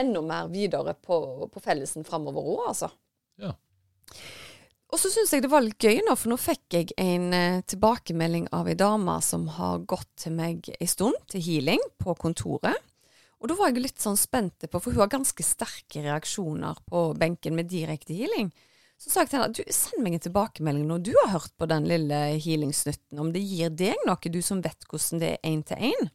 enda 0.00 0.22
mer 0.24 0.50
videre 0.50 0.94
på, 0.94 1.48
på 1.52 1.62
fellesen 1.62 2.06
framover 2.06 2.46
òg, 2.54 2.62
altså. 2.72 2.90
Ja. 3.40 3.54
Og 4.90 4.98
så 4.98 5.10
syns 5.12 5.30
jeg 5.30 5.44
det 5.44 5.52
var 5.52 5.62
litt 5.62 5.82
gøy 5.82 6.00
nå, 6.02 6.16
for 6.18 6.32
nå 6.32 6.36
fikk 6.40 6.74
jeg 6.74 6.94
en 6.98 7.30
eh, 7.36 7.60
tilbakemelding 7.70 8.48
av 8.56 8.68
ei 8.70 8.76
dame 8.78 9.14
som 9.22 9.46
har 9.54 9.84
gått 9.86 10.10
til 10.24 10.34
meg 10.34 10.66
ei 10.80 10.88
stund, 10.90 11.18
til 11.30 11.44
healing, 11.44 11.82
på 12.02 12.16
kontoret. 12.18 12.78
Og 13.40 13.48
da 13.48 13.56
var 13.56 13.70
jeg 13.70 13.84
litt 13.84 14.02
sånn 14.02 14.18
spent 14.20 14.66
på, 14.66 14.80
for 14.80 14.90
hun 14.90 15.04
har 15.04 15.12
ganske 15.12 15.44
sterke 15.46 16.02
reaksjoner 16.04 16.82
på 16.90 17.04
benken 17.16 17.56
med 17.56 17.70
direkte 17.70 18.16
healing. 18.16 18.50
Så 19.00 19.08
sa 19.08 19.22
jeg 19.22 19.30
til 19.30 19.40
henne 19.40 19.56
du, 19.56 19.62
send 19.72 20.02
meg 20.04 20.18
en 20.18 20.22
tilbakemelding 20.26 20.88
når 20.90 21.04
du 21.08 21.14
har 21.22 21.32
hørt 21.38 21.54
på 21.56 21.68
den 21.70 21.86
lille 21.88 22.18
healingsnutten, 22.36 23.20
om 23.22 23.30
det 23.32 23.40
gir 23.40 23.72
deg 23.72 23.96
noe, 24.04 24.20
du 24.20 24.42
som 24.44 24.60
vet 24.60 24.84
hvordan 24.90 25.22
det 25.22 25.30
er 25.38 25.46
én 25.48 25.62
til 25.64 25.88
én. 25.92 26.10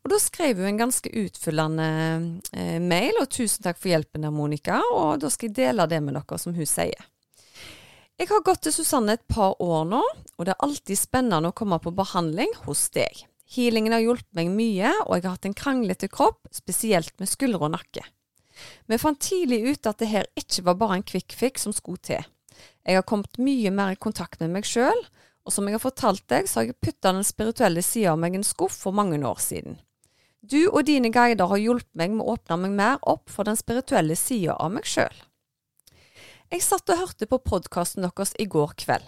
Og 0.00 0.10
da 0.10 0.18
skrev 0.18 0.58
hun 0.58 0.72
en 0.72 0.80
ganske 0.80 1.12
utfyllende 1.22 1.86
eh, 2.56 2.80
mail, 2.82 3.14
og 3.20 3.30
tusen 3.30 3.62
takk 3.62 3.78
for 3.78 3.92
hjelpen 3.92 4.24
der, 4.24 4.34
Monica, 4.34 4.80
og 4.96 5.20
da 5.22 5.30
skal 5.30 5.50
jeg 5.50 5.58
dele 5.60 5.86
det 5.90 6.00
med 6.02 6.16
dere, 6.16 6.38
som 6.40 6.56
hun 6.56 6.68
sier. 6.68 7.08
Jeg 8.20 8.28
har 8.28 8.42
gått 8.44 8.64
til 8.66 8.74
Susanne 8.74 9.14
et 9.16 9.26
par 9.30 9.54
år 9.62 9.86
nå, 9.88 10.00
og 10.36 10.44
det 10.44 10.56
er 10.56 10.64
alltid 10.66 10.98
spennende 10.98 11.52
å 11.52 11.56
komme 11.56 11.78
på 11.80 11.92
behandling 11.96 12.50
hos 12.66 12.88
deg. 12.96 13.22
Healingen 13.54 13.94
har 13.94 14.02
hjulpet 14.02 14.34
meg 14.36 14.50
mye, 14.52 14.90
og 15.06 15.14
jeg 15.14 15.28
har 15.28 15.36
hatt 15.36 15.48
en 15.48 15.56
kranglete 15.56 16.10
kropp, 16.10 16.42
spesielt 16.54 17.14
med 17.22 17.30
skuldre 17.30 17.68
og 17.68 17.76
nakke. 17.76 18.04
Vi 18.86 18.98
fant 19.00 19.20
tidlig 19.20 19.62
ut 19.68 19.88
at 19.90 20.00
det 20.02 20.10
her 20.10 20.28
ikke 20.38 20.64
var 20.66 20.78
bare 20.80 21.00
en 21.00 21.06
fix 21.06 21.66
som 21.66 21.74
skulle 21.76 22.02
til. 22.02 22.24
Jeg 22.84 22.98
har 22.98 23.06
kommet 23.06 23.38
mye 23.40 23.70
mer 23.72 23.94
i 23.94 24.00
kontakt 24.00 24.40
med 24.40 24.52
meg 24.54 24.66
sjøl, 24.68 24.98
og 25.46 25.54
som 25.54 25.68
jeg 25.68 25.78
har 25.78 25.82
fortalt 25.82 26.26
deg, 26.28 26.48
så 26.48 26.60
har 26.60 26.68
jeg 26.68 26.80
putta 26.82 27.12
den 27.14 27.24
spirituelle 27.24 27.82
sida 27.84 28.12
av 28.12 28.20
meg 28.20 28.34
i 28.34 28.40
en 28.40 28.46
skuff 28.46 28.76
for 28.84 28.96
mange 28.96 29.20
år 29.24 29.40
siden. 29.40 29.78
Du 30.40 30.70
og 30.70 30.86
dine 30.88 31.10
guider 31.12 31.48
har 31.50 31.60
hjulpet 31.60 31.96
meg 32.00 32.14
med 32.16 32.24
å 32.24 32.36
åpne 32.36 32.56
meg 32.62 32.76
mer 32.76 33.00
opp 33.08 33.28
for 33.32 33.48
den 33.48 33.58
spirituelle 33.60 34.16
sida 34.16 34.56
av 34.56 34.72
meg 34.72 34.88
sjøl. 34.88 35.16
Jeg 36.50 36.64
satt 36.66 36.90
og 36.90 36.98
hørte 36.98 37.28
på 37.30 37.38
podkasten 37.44 38.02
deres 38.02 38.32
i 38.40 38.48
går 38.50 38.72
kveld. 38.80 39.04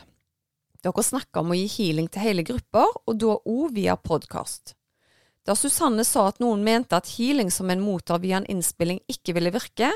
Dere 0.82 1.02
snakka 1.06 1.42
om 1.42 1.54
å 1.54 1.56
gi 1.56 1.66
healing 1.70 2.08
til 2.10 2.24
hele 2.24 2.44
grupper, 2.46 2.90
og 3.06 3.18
da 3.22 3.34
òg 3.38 3.74
via 3.74 3.96
podkast. 3.96 4.74
Da 5.42 5.56
Susanne 5.58 6.04
sa 6.06 6.28
at 6.30 6.38
noen 6.38 6.62
mente 6.62 6.94
at 6.96 7.16
healing 7.16 7.50
som 7.50 7.70
en 7.70 7.82
mottar 7.82 8.22
via 8.22 8.38
en 8.38 8.46
innspilling 8.46 9.00
ikke 9.10 9.34
ville 9.34 9.50
virke, 9.54 9.90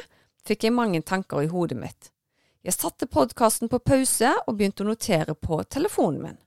fikk 0.46 0.66
jeg 0.66 0.74
mange 0.74 1.02
tanker 1.06 1.44
i 1.44 1.50
hodet 1.50 1.78
mitt. 1.78 2.10
Jeg 2.66 2.74
satte 2.74 3.06
podkasten 3.06 3.70
på 3.70 3.78
pause 3.78 4.32
og 4.42 4.56
begynte 4.58 4.82
å 4.82 4.88
notere 4.88 5.36
på 5.38 5.60
telefonen 5.70 6.22
min. 6.22 6.40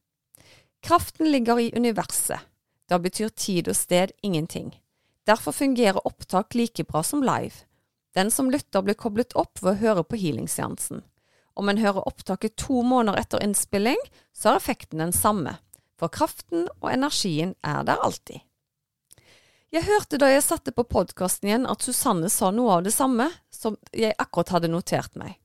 Kraften 0.84 1.32
ligger 1.32 1.60
i 1.60 1.72
universet. 1.76 2.44
Da 2.90 3.00
betyr 3.00 3.30
tid 3.30 3.70
og 3.72 3.78
sted 3.78 4.12
ingenting. 4.26 4.74
Derfor 5.24 5.56
fungerer 5.56 6.08
opptak 6.08 6.56
like 6.56 6.84
bra 6.84 7.04
som 7.04 7.24
live. 7.24 7.64
Den 8.16 8.32
som 8.32 8.50
lytter 8.52 8.84
blir 8.84 8.98
koblet 9.00 9.36
opp 9.38 9.62
ved 9.62 9.76
å 9.76 9.80
høre 9.84 10.04
på 10.04 10.20
healingseansen. 10.20 11.04
Om 11.56 11.70
en 11.70 11.80
hører 11.80 12.08
opptaket 12.08 12.58
to 12.60 12.82
måneder 12.84 13.20
etter 13.22 13.44
innspilling, 13.44 14.00
så 14.34 14.52
er 14.52 14.60
effekten 14.60 15.04
den 15.04 15.16
samme, 15.16 15.56
for 16.00 16.12
kraften 16.12 16.68
og 16.80 16.92
energien 16.92 17.54
er 17.64 17.84
der 17.88 18.02
alltid. 18.04 18.42
Jeg 19.70 19.86
hørte 19.86 20.18
da 20.18 20.32
jeg 20.32 20.42
satte 20.42 20.72
på 20.74 20.82
podkasten 20.90 21.46
igjen 21.46 21.66
at 21.70 21.84
Susanne 21.86 22.30
sa 22.34 22.48
noe 22.50 22.80
av 22.80 22.88
det 22.88 22.94
samme 22.96 23.28
som 23.54 23.76
jeg 23.94 24.16
akkurat 24.18 24.56
hadde 24.56 24.72
notert 24.74 25.14
meg. 25.20 25.36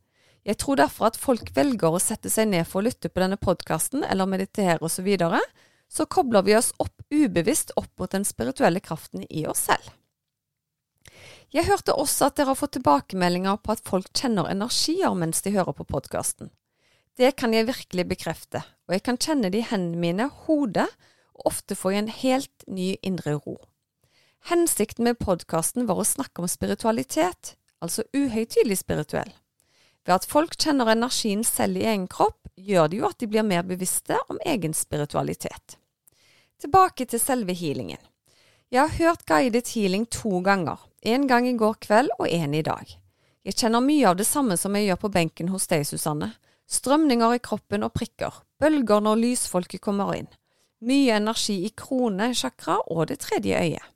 Jeg 0.49 0.57
tror 0.61 0.79
derfor 0.81 1.11
at 1.11 1.19
folk 1.21 1.51
velger 1.57 1.93
å 1.93 2.01
sette 2.01 2.33
seg 2.33 2.49
ned 2.49 2.65
for 2.69 2.81
å 2.81 2.87
lytte 2.87 3.11
på 3.13 3.21
denne 3.21 3.37
podkasten 3.41 4.05
eller 4.05 4.29
meditere 4.29 4.81
osv., 4.81 4.97
så, 4.97 5.05
videre, 5.05 5.41
så 5.93 6.07
kobler 6.09 6.45
vi 6.45 6.57
oss 6.57 6.73
opp 6.81 7.05
ubevisst 7.13 7.75
opp 7.77 7.93
mot 8.01 8.13
den 8.13 8.25
spirituelle 8.25 8.81
kraften 8.85 9.27
i 9.29 9.45
oss 9.49 9.67
selv. 9.69 9.93
Jeg 11.53 11.69
hørte 11.69 11.93
også 11.93 12.31
at 12.31 12.41
dere 12.41 12.55
har 12.55 12.59
fått 12.59 12.79
tilbakemeldinger 12.79 13.61
på 13.61 13.77
at 13.77 13.85
folk 13.85 14.09
kjenner 14.17 14.49
energier 14.49 15.13
mens 15.21 15.45
de 15.45 15.53
hører 15.53 15.77
på 15.77 15.87
podkasten. 15.89 16.49
Det 17.21 17.37
kan 17.37 17.53
jeg 17.53 17.69
virkelig 17.69 18.09
bekrefte, 18.11 18.65
og 18.89 18.97
jeg 18.97 19.05
kan 19.05 19.21
kjenne 19.21 19.53
det 19.53 19.61
i 19.61 19.69
hendene 19.69 20.01
mine, 20.01 20.31
hodet, 20.49 20.89
og 21.37 21.53
ofte 21.53 21.77
får 21.77 21.93
jeg 21.93 22.03
en 22.03 22.13
helt 22.25 22.69
ny 22.73 22.91
indre 23.05 23.37
ro. 23.37 23.61
Hensikten 24.45 25.05
med 25.05 25.17
podkasten 25.19 25.87
var 25.89 25.97
å 25.97 26.05
snakke 26.05 26.43
om 26.43 26.49
spiritualitet, 26.53 27.55
altså 27.81 28.03
uhøytidelig 28.13 28.83
spirituell. 28.83 29.31
Ved 30.05 30.19
at 30.19 30.27
folk 30.29 30.59
kjenner 30.61 30.91
energien 30.93 31.41
selv 31.49 31.81
i 31.81 31.87
egen 31.89 32.05
kropp, 32.13 32.51
gjør 32.61 32.91
det 32.93 32.99
jo 32.99 33.07
at 33.09 33.23
de 33.23 33.29
blir 33.33 33.47
mer 33.49 33.63
bevisste 33.65 34.19
om 34.29 34.37
egen 34.45 34.77
spiritualitet. 34.77 35.79
Tilbake 36.61 37.07
til 37.09 37.23
selve 37.23 37.57
healingen. 37.57 38.03
Jeg 38.69 38.83
har 38.83 38.93
hørt 38.99 39.25
guided 39.25 39.73
healing 39.73 40.05
to 40.13 40.43
ganger, 40.45 40.77
en 41.01 41.25
gang 41.27 41.49
i 41.49 41.57
går 41.57 41.81
kveld 41.81 42.13
og 42.19 42.29
en 42.29 42.53
i 42.53 42.63
dag. 42.69 42.85
Jeg 43.49 43.57
kjenner 43.63 43.81
mye 43.81 44.13
av 44.13 44.21
det 44.21 44.29
samme 44.29 44.61
som 44.61 44.77
jeg 44.77 44.91
gjør 44.91 45.01
på 45.07 45.13
benken 45.17 45.55
hos 45.55 45.71
deg, 45.73 45.87
Susanne. 45.89 46.35
Strømninger 46.69 47.39
i 47.39 47.41
kroppen 47.41 47.89
og 47.89 47.97
prikker, 47.97 48.45
bølger 48.61 49.01
når 49.09 49.25
lysfolket 49.25 49.81
kommer 49.89 50.13
inn. 50.21 50.29
Mye 50.85 51.17
energi 51.17 51.63
i 51.65 51.73
krone, 51.73 52.35
chakra 52.37 52.83
og 52.93 53.07
det 53.09 53.23
tredje 53.25 53.57
øyet. 53.57 53.94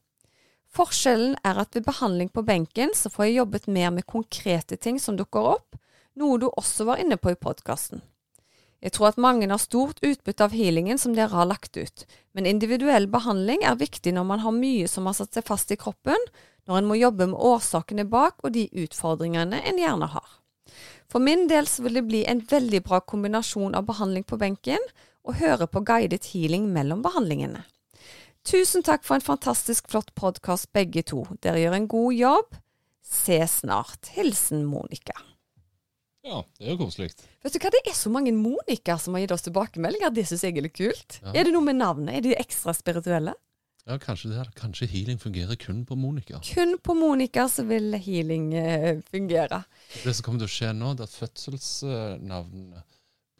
Forskjellen 0.74 1.36
er 1.46 1.58
at 1.62 1.74
ved 1.76 1.86
behandling 1.86 2.28
på 2.32 2.44
benken 2.46 2.92
så 2.94 3.10
får 3.10 3.28
jeg 3.28 3.38
jobbet 3.40 3.66
mer 3.72 3.90
med 3.94 4.06
konkrete 4.06 4.76
ting 4.76 5.00
som 5.00 5.16
dukker 5.16 5.54
opp, 5.56 5.78
noe 6.18 6.38
du 6.38 6.48
også 6.50 6.86
var 6.88 7.00
inne 7.02 7.16
på 7.16 7.32
i 7.32 7.38
podkasten. 7.40 8.02
Jeg 8.78 8.94
tror 8.94 9.08
at 9.08 9.18
mange 9.18 9.48
har 9.50 9.58
stort 9.58 9.98
utbytte 10.06 10.44
av 10.44 10.52
healingen 10.54 11.00
som 11.02 11.14
dere 11.16 11.34
har 11.34 11.48
lagt 11.50 11.74
ut, 11.76 12.04
men 12.32 12.46
individuell 12.46 13.08
behandling 13.10 13.64
er 13.66 13.80
viktig 13.80 14.12
når 14.14 14.26
man 14.28 14.44
har 14.44 14.54
mye 14.54 14.86
som 14.90 15.08
har 15.10 15.16
satt 15.18 15.34
seg 15.34 15.48
fast 15.48 15.72
i 15.74 15.78
kroppen, 15.80 16.28
når 16.68 16.78
en 16.78 16.90
må 16.90 16.98
jobbe 17.00 17.26
med 17.26 17.40
årsakene 17.48 18.04
bak 18.06 18.38
og 18.44 18.52
de 18.54 18.68
utfordringene 18.84 19.58
en 19.66 19.80
gjerne 19.82 20.10
har. 20.12 20.28
For 21.08 21.24
min 21.24 21.46
del 21.50 21.66
så 21.66 21.82
vil 21.86 21.98
det 21.98 22.06
bli 22.06 22.22
en 22.28 22.44
veldig 22.44 22.82
bra 22.86 23.00
kombinasjon 23.00 23.74
av 23.74 23.88
behandling 23.88 24.26
på 24.28 24.38
benken 24.38 24.84
og 25.24 25.40
høre 25.40 25.66
på 25.66 25.82
guidet 25.88 26.28
healing 26.30 26.68
mellom 26.70 27.02
behandlingene. 27.02 27.64
Tusen 28.48 28.80
takk 28.86 29.02
for 29.04 29.18
en 29.18 29.24
fantastisk 29.24 29.90
flott 29.92 30.14
podkast 30.16 30.70
begge 30.72 31.02
to. 31.04 31.24
Dere 31.44 31.60
gjør 31.60 31.74
en 31.76 31.88
god 31.90 32.14
jobb. 32.16 32.54
Se 33.04 33.36
snart. 33.50 34.08
Hilsen 34.14 34.62
Monica. 34.68 35.16
Ja, 36.24 36.40
det 36.56 36.64
er 36.66 36.72
jo 36.74 36.78
koselig. 36.86 37.10
Vet 37.44 37.54
du 37.54 37.58
hva, 37.60 37.70
Det 37.72 37.82
er 37.90 37.96
så 37.96 38.08
mange 38.12 38.32
Monica 38.32 38.96
som 39.00 39.14
har 39.14 39.22
gitt 39.24 39.34
oss 39.36 39.44
tilbakemeldinger. 39.44 40.12
Det 40.16 40.24
syns 40.28 40.46
jeg 40.46 40.56
er 40.56 40.64
litt 40.64 40.76
kult. 40.76 41.20
Ja. 41.20 41.34
Er 41.34 41.44
det 41.44 41.52
noe 41.52 41.64
med 41.66 41.76
navnet? 41.76 42.14
Er 42.16 42.24
de 42.24 42.34
ekstra 42.40 42.72
spirituelle? 42.76 43.36
Ja, 43.88 43.96
kanskje, 44.00 44.32
det, 44.32 44.40
er- 44.40 44.52
kanskje 44.56 44.88
healing 44.92 45.20
fungerer 45.20 45.56
kun 45.60 45.84
på 45.88 45.96
Monica. 45.96 46.40
Kun 46.44 46.76
på 46.84 46.96
Monica 46.96 47.46
så 47.48 47.64
vil 47.68 47.94
healing 48.00 48.50
uh, 48.56 49.00
fungere. 49.12 49.62
Det 50.04 50.12
som 50.16 50.24
kommer 50.24 50.44
til 50.44 50.48
å 50.48 50.56
skje 50.56 50.72
nå, 50.76 50.94
det 50.96 51.04
er 51.04 51.12
at 51.12 51.20
fødselsnavnene 51.20 52.82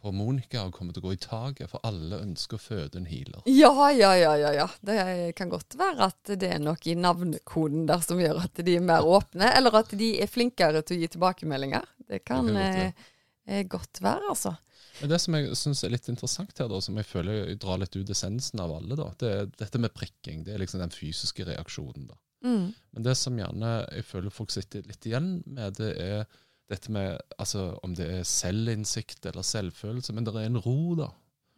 på 0.01 0.11
Monica 0.15 0.63
kommer 0.71 0.95
til 0.95 1.03
å 1.03 1.09
gå 1.09 1.15
i 1.15 1.21
taket, 1.21 1.69
for 1.71 1.83
alle 1.87 2.21
ønsker 2.23 2.57
å 2.59 2.63
føde 2.63 3.01
en 3.01 3.09
healer. 3.09 3.41
Ja, 3.51 3.73
ja, 3.91 4.13
ja, 4.17 4.33
ja, 4.39 4.53
ja. 4.55 4.67
Det 4.85 4.97
kan 5.37 5.51
godt 5.51 5.75
være 5.79 6.09
at 6.09 6.33
det 6.39 6.53
er 6.55 6.63
noe 6.63 6.79
i 6.87 6.95
navnekoden 6.95 7.85
der 7.89 8.03
som 8.05 8.21
gjør 8.21 8.43
at 8.45 8.63
de 8.65 8.77
er 8.79 8.85
mer 8.85 9.07
åpne, 9.07 9.51
eller 9.57 9.81
at 9.81 9.91
de 9.99 10.13
er 10.23 10.31
flinkere 10.31 10.83
til 10.83 10.97
å 10.97 11.03
gi 11.03 11.11
tilbakemeldinger. 11.15 11.87
Det 12.09 12.23
kan, 12.23 12.47
Det 12.47 12.55
kan 12.55 12.63
godt 12.63 13.03
eh, 13.03 13.11
eh, 13.59 13.67
godt 13.75 14.03
være, 14.05 14.33
altså. 14.35 14.55
Men 14.99 15.11
det 15.13 15.19
som 15.23 15.35
jeg 15.37 15.55
syns 15.55 15.83
er 15.83 15.93
litt 15.93 16.09
interessant 16.11 16.57
her, 16.59 16.67
da, 16.71 16.79
som 16.83 16.97
jeg 16.99 17.07
føler 17.07 17.43
jeg 17.43 17.59
drar 17.63 17.79
litt 17.79 17.95
ut 17.95 18.09
essensen 18.11 18.59
av 18.63 18.73
alle, 18.75 18.97
da, 18.99 19.11
det 19.21 19.29
er 19.35 19.53
dette 19.61 19.79
med 19.79 19.93
prikking. 19.95 20.43
Det 20.47 20.55
er 20.55 20.63
liksom 20.63 20.81
den 20.83 20.95
fysiske 20.95 21.47
reaksjonen. 21.47 22.09
da. 22.09 22.19
Mm. 22.43 22.71
Men 22.95 23.05
det 23.05 23.15
som 23.19 23.37
gjerne 23.39 23.71
jeg 23.83 24.07
føler 24.07 24.33
folk 24.33 24.51
sitter 24.53 24.85
litt 24.87 25.07
igjen 25.07 25.39
med, 25.47 25.79
det 25.79 25.91
er 25.99 26.23
dette 26.69 26.91
med 26.93 27.17
altså 27.37 27.71
om 27.83 27.95
det 27.97 28.07
er 28.19 28.27
selvinnsikt 28.27 29.25
eller 29.25 29.45
selvfølelse, 29.45 30.13
men 30.13 30.27
det 30.27 30.35
er 30.35 30.49
en 30.49 30.61
ro, 30.61 30.95
da, 30.95 31.09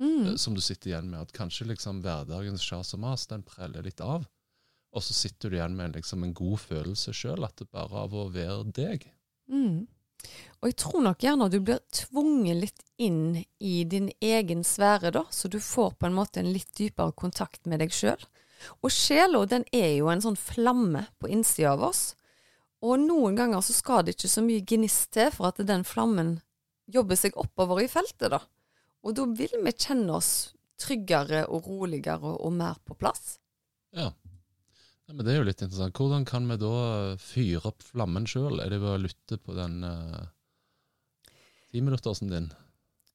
Mm. 0.01 0.25
eh, 0.31 0.35
som 0.35 0.55
du 0.55 0.61
sitter 0.61 0.89
igjen 0.89 1.09
med. 1.11 1.21
At 1.21 1.33
kanskje 1.33 1.67
liksom 1.69 2.01
hverdagens 2.01 2.63
sjas 2.65 2.93
og 2.95 2.99
mas, 3.03 3.27
den 3.27 3.43
preller 3.43 3.83
litt 3.85 4.01
av. 4.01 4.25
Og 4.93 5.03
så 5.05 5.13
sitter 5.13 5.49
du 5.49 5.55
igjen 5.57 5.75
med 5.77 5.93
liksom 5.95 6.23
en 6.23 6.33
god 6.33 6.57
følelse 6.59 7.13
sjøl, 7.13 7.43
at 7.45 7.55
det 7.61 7.69
bare 7.71 7.93
av 7.93 8.15
å 8.17 8.25
være 8.33 8.71
deg. 8.73 9.05
Mm. 9.47 9.85
Og 10.61 10.67
jeg 10.69 10.75
tror 10.77 11.01
nok 11.05 11.19
gjerne 11.23 11.45
at 11.45 11.51
du 11.53 11.59
blir 11.59 11.79
tvunget 11.91 12.59
litt 12.59 12.81
inn 13.01 13.45
i 13.59 13.83
din 13.83 14.11
egen 14.21 14.63
sfære, 14.63 15.11
da, 15.11 15.23
så 15.29 15.49
du 15.49 15.59
får 15.59 15.95
på 15.97 16.05
en 16.09 16.13
måte 16.17 16.41
en 16.41 16.51
litt 16.53 16.73
dypere 16.77 17.13
kontakt 17.13 17.65
med 17.65 17.79
deg 17.79 17.93
sjøl. 17.95 18.21
Og 18.83 18.91
sjela, 18.93 19.45
den 19.49 19.65
er 19.73 19.95
jo 19.97 20.09
en 20.09 20.21
sånn 20.21 20.37
flamme 20.37 21.07
på 21.19 21.29
innsida 21.29 21.71
av 21.73 21.81
oss. 21.87 22.15
Og 22.81 22.97
noen 23.01 23.37
ganger 23.37 23.61
så 23.61 23.75
skal 23.75 24.05
det 24.05 24.15
ikke 24.15 24.31
så 24.31 24.41
mye 24.45 24.63
gnist 24.65 25.11
til 25.13 25.29
for 25.33 25.51
at 25.51 25.61
den 25.67 25.85
flammen 25.85 26.39
jobber 26.91 27.19
seg 27.19 27.37
oppover 27.39 27.83
i 27.83 27.89
feltet, 27.91 28.31
da. 28.33 28.41
Og 29.05 29.15
da 29.17 29.27
vil 29.37 29.53
vi 29.65 29.73
kjenne 29.73 30.17
oss 30.17 30.51
tryggere 30.81 31.45
og 31.53 31.69
roligere 31.69 32.35
og, 32.35 32.51
mer 32.57 32.79
på 32.85 32.97
plass. 32.97 33.37
Ja. 33.93 34.09
ja. 34.09 35.13
Men 35.13 35.25
det 35.25 35.33
er 35.33 35.41
jo 35.41 35.47
litt 35.49 35.61
interessant. 35.61 35.97
Hvordan 35.97 36.25
kan 36.25 36.49
vi 36.49 36.57
da 36.61 36.73
fyre 37.21 37.63
opp 37.69 37.85
flammen 37.85 38.25
sjøl? 38.29 38.61
Er 38.63 38.73
det 38.73 38.81
ved 38.81 38.95
å 38.95 39.01
lytte 39.01 39.37
på 39.41 39.57
den 39.57 39.81
uh, 39.85 40.25
timinuttersen 41.73 42.33
din? 42.33 42.49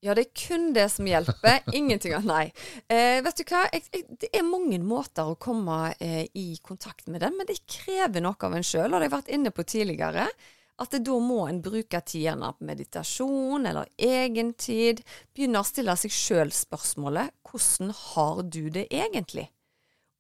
Ja, 0.05 0.15
det 0.15 0.27
er 0.27 0.35
kun 0.37 0.69
det 0.77 0.89
som 0.93 1.07
hjelper. 1.09 1.63
Ingenting 1.73 2.13
annet. 2.15 2.29
Nei. 2.29 2.45
Eh, 2.93 3.23
vet 3.25 3.41
du 3.41 3.45
hva? 3.49 3.63
Jeg, 3.73 3.87
jeg, 3.95 4.19
det 4.23 4.31
er 4.37 4.45
mange 4.47 4.79
måter 4.85 5.31
å 5.31 5.39
komme 5.41 5.95
eh, 6.03 6.27
i 6.37 6.51
kontakt 6.63 7.09
med 7.09 7.25
den, 7.25 7.37
men 7.39 7.49
det 7.49 7.63
krever 7.71 8.23
noe 8.25 8.37
av 8.37 8.55
en 8.59 8.67
sjøl. 8.67 8.91
Og 8.91 8.93
det 8.93 9.01
har 9.01 9.09
jeg 9.09 9.17
vært 9.17 9.35
inne 9.39 9.53
på 9.57 9.65
tidligere. 9.67 10.29
At 10.77 10.93
det, 10.93 11.01
da 11.09 11.17
må 11.25 11.47
en 11.49 11.63
bruke 11.65 12.01
tid 12.05 12.37
på 12.37 12.67
meditasjon 12.69 13.65
eller 13.71 13.89
egentid. 13.97 15.01
Begynne 15.33 15.63
å 15.63 15.67
stille 15.67 15.97
seg 15.97 16.13
sjøl 16.13 16.53
spørsmålet 16.53 17.33
hvordan 17.49 17.95
har 17.97 18.43
du 18.45 18.67
det 18.75 18.85
egentlig? 18.93 19.49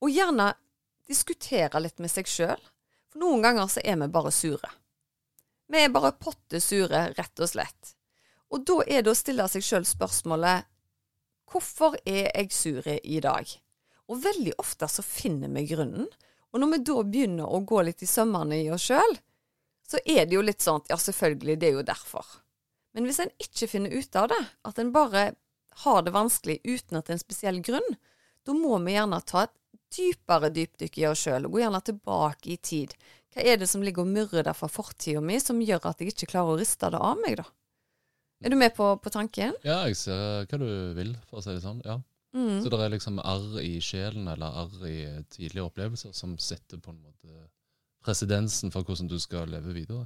Og 0.00 0.12
gjerne 0.12 0.54
diskutere 1.06 1.82
litt 1.84 2.00
med 2.00 2.10
seg 2.10 2.28
sjøl. 2.30 2.62
For 3.12 3.20
noen 3.20 3.44
ganger 3.44 3.68
så 3.70 3.84
er 3.84 4.00
vi 4.00 4.08
bare 4.12 4.32
sure. 4.32 4.72
Vi 5.68 5.82
er 5.82 5.92
bare 5.92 6.14
potte 6.16 6.62
sure, 6.62 7.10
rett 7.18 7.42
og 7.42 7.50
slett. 7.50 7.95
Og 8.54 8.64
da 8.66 8.80
er 8.86 9.02
det 9.02 9.12
å 9.12 9.18
stille 9.18 9.46
seg 9.50 9.64
sjøl 9.64 9.86
spørsmålet 9.88 10.66
Hvorfor 11.50 11.94
er 12.02 12.30
jeg 12.32 12.50
sur 12.54 12.86
i 12.90 13.20
dag? 13.22 13.50
Og 14.10 14.22
veldig 14.22 14.56
ofte 14.62 14.88
så 14.90 15.02
finner 15.02 15.50
vi 15.54 15.66
grunnen. 15.70 16.08
Og 16.54 16.62
når 16.62 16.72
vi 16.72 16.80
da 16.88 16.96
begynner 17.06 17.52
å 17.52 17.62
gå 17.66 17.82
litt 17.86 18.02
i 18.02 18.08
sømmene 18.10 18.58
i 18.62 18.70
oss 18.74 18.88
sjøl, 18.88 19.18
så 19.86 20.00
er 20.02 20.26
det 20.26 20.34
jo 20.34 20.42
litt 20.42 20.64
sånn 20.64 20.82
ja, 20.90 20.98
selvfølgelig, 20.98 21.56
det 21.60 21.68
er 21.68 21.78
jo 21.78 21.86
derfor. 21.86 22.26
Men 22.96 23.06
hvis 23.06 23.20
en 23.22 23.32
ikke 23.42 23.68
finner 23.70 23.94
ut 23.94 24.18
av 24.18 24.30
det, 24.32 24.40
at 24.66 24.78
en 24.82 24.92
bare 24.94 25.28
har 25.84 26.02
det 26.02 26.14
vanskelig 26.16 26.58
uten 26.64 26.98
at 26.98 27.06
det 27.06 27.12
er 27.12 27.18
en 27.18 27.22
spesiell 27.22 27.60
grunn, 27.62 27.98
da 28.46 28.54
må 28.56 28.78
vi 28.82 28.96
gjerne 28.96 29.20
ta 29.26 29.44
et 29.44 29.54
dypere 29.94 30.50
dypdykk 30.54 30.98
i 31.02 31.06
oss 31.10 31.26
sjøl, 31.26 31.46
og 31.46 31.54
gå 31.54 31.62
gjerne 31.62 31.82
tilbake 31.84 32.54
i 32.54 32.56
tid. 32.56 32.94
Hva 33.34 33.44
er 33.44 33.60
det 33.60 33.68
som 33.70 33.84
ligger 33.84 34.06
og 34.06 34.14
murrer 34.14 34.46
der 34.46 34.56
fra 34.56 34.70
fortida 34.70 35.20
mi, 35.22 35.38
som 35.42 35.60
gjør 35.62 35.90
at 35.90 36.00
jeg 36.00 36.14
ikke 36.14 36.32
klarer 36.32 36.56
å 36.56 36.60
riste 36.60 36.90
det 36.90 37.02
av 37.10 37.20
meg, 37.20 37.38
da? 37.42 37.46
Er 38.44 38.52
du 38.52 38.58
med 38.60 38.74
på, 38.76 38.90
på 39.00 39.12
tanken? 39.12 39.54
Ja, 39.64 39.82
jeg 39.88 39.96
ser 39.96 40.44
hva 40.44 40.58
du 40.60 40.68
vil, 40.98 41.14
for 41.30 41.40
å 41.40 41.44
si 41.44 41.54
det 41.54 41.64
sånn. 41.64 41.80
ja. 41.86 42.00
Mm. 42.36 42.58
Så 42.60 42.68
det 42.68 42.78
er 42.84 42.92
liksom 42.92 43.20
arr 43.24 43.60
i 43.62 43.78
sjelen, 43.80 44.26
eller 44.28 44.58
arr 44.60 44.82
i 44.90 44.98
tidlige 45.32 45.64
opplevelser, 45.64 46.12
som 46.12 46.34
setter 46.36 46.76
på 46.82 46.92
en 46.92 47.00
måte 47.00 47.46
presidensen 48.04 48.72
for 48.74 48.84
hvordan 48.84 49.08
du 49.08 49.16
skal 49.22 49.48
leve 49.50 49.72
videre. 49.72 50.04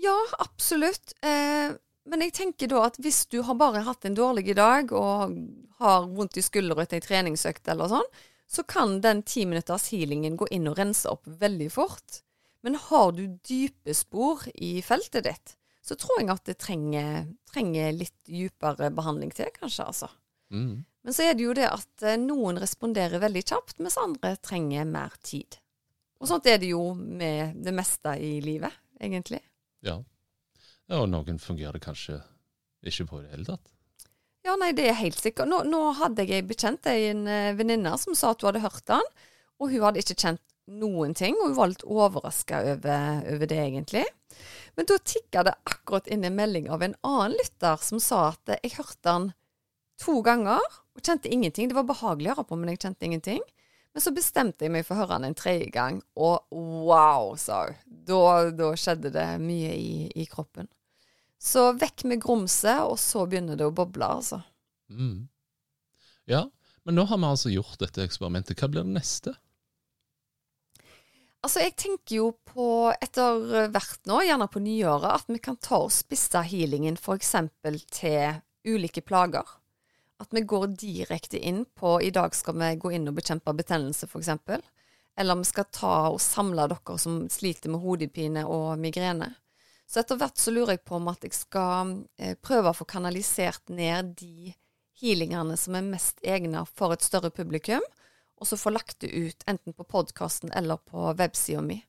Ja, 0.00 0.16
absolutt. 0.40 1.12
Eh, 1.20 1.74
men 2.08 2.24
jeg 2.24 2.34
tenker 2.38 2.70
da 2.70 2.86
at 2.86 2.96
hvis 3.02 3.26
du 3.28 3.42
har 3.44 3.58
bare 3.60 3.84
hatt 3.84 4.06
en 4.08 4.16
dårlig 4.16 4.54
dag 4.56 4.94
og 4.96 5.36
har 5.82 6.08
vondt 6.08 6.38
i 6.40 6.44
skulderen 6.44 6.86
etter 6.86 7.02
ei 7.02 7.04
treningsøkt 7.04 7.68
eller 7.68 7.90
sånn, 7.92 8.08
så 8.48 8.64
kan 8.64 9.02
den 9.04 9.20
ti 9.28 9.44
minutters 9.44 9.90
healingen 9.92 10.38
gå 10.40 10.48
inn 10.56 10.70
og 10.70 10.78
rense 10.80 11.10
opp 11.10 11.28
veldig 11.28 11.68
fort. 11.74 12.22
Men 12.64 12.78
har 12.88 13.12
du 13.12 13.26
dype 13.44 13.92
spor 13.94 14.46
i 14.54 14.78
feltet 14.82 15.28
ditt, 15.28 15.54
så 15.88 15.96
tror 15.96 16.20
jeg 16.20 16.30
at 16.32 16.44
det 16.48 16.58
trenger, 16.60 17.28
trenger 17.48 17.94
litt 17.96 18.16
dypere 18.28 18.90
behandling 18.94 19.32
til, 19.34 19.48
kanskje, 19.56 19.86
altså. 19.88 20.10
Mm. 20.52 20.84
Men 21.04 21.16
så 21.16 21.24
er 21.24 21.36
det 21.36 21.46
jo 21.46 21.54
det 21.56 21.68
at 21.70 22.04
eh, 22.04 22.18
noen 22.20 22.60
responderer 22.60 23.22
veldig 23.22 23.44
kjapt, 23.48 23.78
mens 23.80 23.96
andre 24.00 24.34
trenger 24.44 24.88
mer 24.88 25.14
tid. 25.24 25.56
Og 26.18 26.28
sånt 26.28 26.48
er 26.50 26.58
det 26.60 26.72
jo 26.72 26.82
med 26.98 27.56
det 27.64 27.72
meste 27.76 28.16
i 28.20 28.38
livet, 28.44 28.74
egentlig. 29.00 29.40
Ja. 29.86 29.96
ja. 30.90 31.00
Og 31.00 31.08
noen 31.08 31.40
fungerer 31.40 31.78
det 31.78 31.84
kanskje 31.86 32.18
ikke 32.84 33.06
på 33.08 33.20
i 33.20 33.26
det 33.26 33.34
hele 33.36 33.48
tatt. 33.48 33.74
Ja, 34.46 34.54
nei, 34.60 34.70
det 34.76 34.86
er 34.88 35.00
helt 35.00 35.18
sikkert. 35.20 35.50
Nå, 35.50 35.62
nå 35.68 35.80
hadde 35.98 36.24
jeg 36.24 36.42
ei 36.42 36.46
bekjent, 36.46 36.86
en 36.88 37.24
eh, 37.30 37.54
venninne, 37.58 37.94
som 38.00 38.16
sa 38.16 38.32
at 38.32 38.42
hun 38.42 38.50
hadde 38.50 38.64
hørt 38.66 38.92
han, 38.92 39.10
og 39.58 39.72
hun 39.72 39.84
hadde 39.86 40.04
ikke 40.04 40.16
kjent 40.18 40.44
noen 40.68 41.14
ting, 41.16 41.36
og 41.40 41.50
hun 41.50 41.58
var 41.58 41.70
litt 41.72 41.84
overraska 41.86 42.62
over, 42.74 43.20
over, 43.32 43.46
det, 43.48 43.58
egentlig. 43.64 44.04
Men 44.76 44.88
da 44.88 44.98
tikka 45.00 45.44
det 45.48 45.56
akkurat 45.68 46.08
inn 46.12 46.26
en 46.26 46.36
melding 46.36 46.68
av 46.70 46.84
en 46.84 46.96
annen 47.06 47.36
lytter 47.38 47.80
som 47.82 48.00
sa 48.02 48.28
at 48.32 48.58
jeg 48.58 48.76
hørte 48.76 49.14
han 49.14 49.30
to 49.98 50.20
ganger 50.22 50.62
og 50.62 51.02
kjente 51.02 51.30
ingenting. 51.32 51.70
Det 51.70 51.78
var 51.78 51.88
behagelig 51.88 52.30
å 52.30 52.36
høre 52.36 52.48
på, 52.50 52.58
men 52.58 52.72
jeg 52.72 52.82
kjente 52.84 53.08
ingenting. 53.08 53.42
Men 53.96 54.04
så 54.04 54.12
bestemte 54.14 54.66
jeg 54.66 54.74
meg 54.74 54.84
for 54.86 54.94
å 54.94 55.02
høre 55.02 55.16
han 55.16 55.26
en 55.26 55.38
tredje 55.38 55.70
gang, 55.74 56.02
og 56.14 56.44
wow, 56.54 57.32
sa 57.40 57.64
hun. 57.70 57.80
Da, 58.08 58.20
da 58.54 58.68
skjedde 58.78 59.10
det 59.14 59.26
mye 59.42 59.72
i, 59.74 59.94
i 60.14 60.28
kroppen. 60.30 60.68
Så 61.38 61.70
vekk 61.78 62.04
med 62.10 62.22
grumset, 62.22 62.84
og 62.84 62.98
så 63.00 63.24
begynner 63.26 63.58
det 63.58 63.66
å 63.66 63.74
boble, 63.74 64.06
altså. 64.20 64.40
Mm. 64.90 65.28
Ja, 66.28 66.44
men 66.86 66.98
nå 66.98 67.04
har 67.08 67.20
vi 67.20 67.28
altså 67.28 67.52
gjort 67.52 67.78
dette 67.82 68.04
eksperimentet. 68.04 68.58
Hva 68.58 68.70
blir 68.70 68.86
det 68.86 68.94
neste? 68.96 69.34
Altså, 71.44 71.62
jeg 71.62 71.76
tenker 71.78 72.16
jo 72.16 72.32
på 72.50 72.90
etter 72.98 73.68
hvert 73.70 74.08
nå, 74.10 74.22
gjerne 74.26 74.48
på 74.50 74.62
nyåret, 74.62 75.20
at 75.20 75.30
vi 75.30 75.38
kan 75.42 75.58
ta 75.62 75.84
og 75.84 75.94
spisse 75.94 76.42
healingen 76.50 76.98
f.eks. 76.98 77.34
til 77.94 78.40
ulike 78.66 79.04
plager. 79.06 79.46
At 80.18 80.34
vi 80.34 80.42
går 80.42 80.72
direkte 80.74 81.38
inn 81.38 81.62
på 81.78 82.00
I 82.02 82.10
dag 82.10 82.34
skal 82.34 82.58
vi 82.58 82.72
gå 82.82 82.90
inn 82.96 83.06
og 83.06 83.20
bekjempe 83.20 83.54
betennelse, 83.54 84.10
f.eks. 84.10 84.32
Eller 85.18 85.38
vi 85.38 85.46
skal 85.46 85.70
ta 85.74 85.94
og 86.10 86.20
samle 86.22 86.66
dere 86.70 86.98
som 86.98 87.20
sliter 87.30 87.70
med 87.70 87.82
hodepine 87.86 88.42
og 88.46 88.74
migrene. 88.82 89.30
Så 89.88 90.02
etter 90.02 90.18
hvert 90.20 90.38
så 90.38 90.52
lurer 90.52 90.74
jeg 90.74 90.84
på 90.84 90.98
om 90.98 91.06
at 91.08 91.22
jeg 91.24 91.32
skal 91.38 91.94
eh, 92.20 92.34
prøve 92.34 92.70
å 92.70 92.76
få 92.76 92.84
kanalisert 92.90 93.70
ned 93.72 94.12
de 94.18 94.52
healingene 95.00 95.56
som 95.56 95.78
er 95.78 95.86
mest 95.86 96.20
egna 96.26 96.64
for 96.68 96.92
et 96.92 97.06
større 97.06 97.30
publikum, 97.32 97.84
og 98.38 98.46
så 98.46 98.58
få 98.58 98.70
lagt 98.70 99.00
det 99.02 99.10
ut 99.10 99.44
enten 99.50 99.74
på 99.74 99.86
podkasten 99.86 100.52
eller 100.56 100.78
på 100.86 101.12
websida 101.18 101.62
mi. 101.64 101.80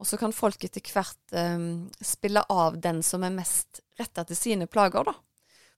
Og 0.00 0.08
så 0.08 0.18
kan 0.18 0.34
folk 0.34 0.64
etter 0.66 0.82
hvert 0.82 1.34
um, 1.36 1.90
spille 2.02 2.42
av 2.50 2.80
den 2.82 3.04
som 3.06 3.22
er 3.22 3.34
mest 3.34 3.82
retta 4.00 4.24
til 4.26 4.38
sine 4.38 4.66
plager, 4.66 5.06
da. 5.06 5.14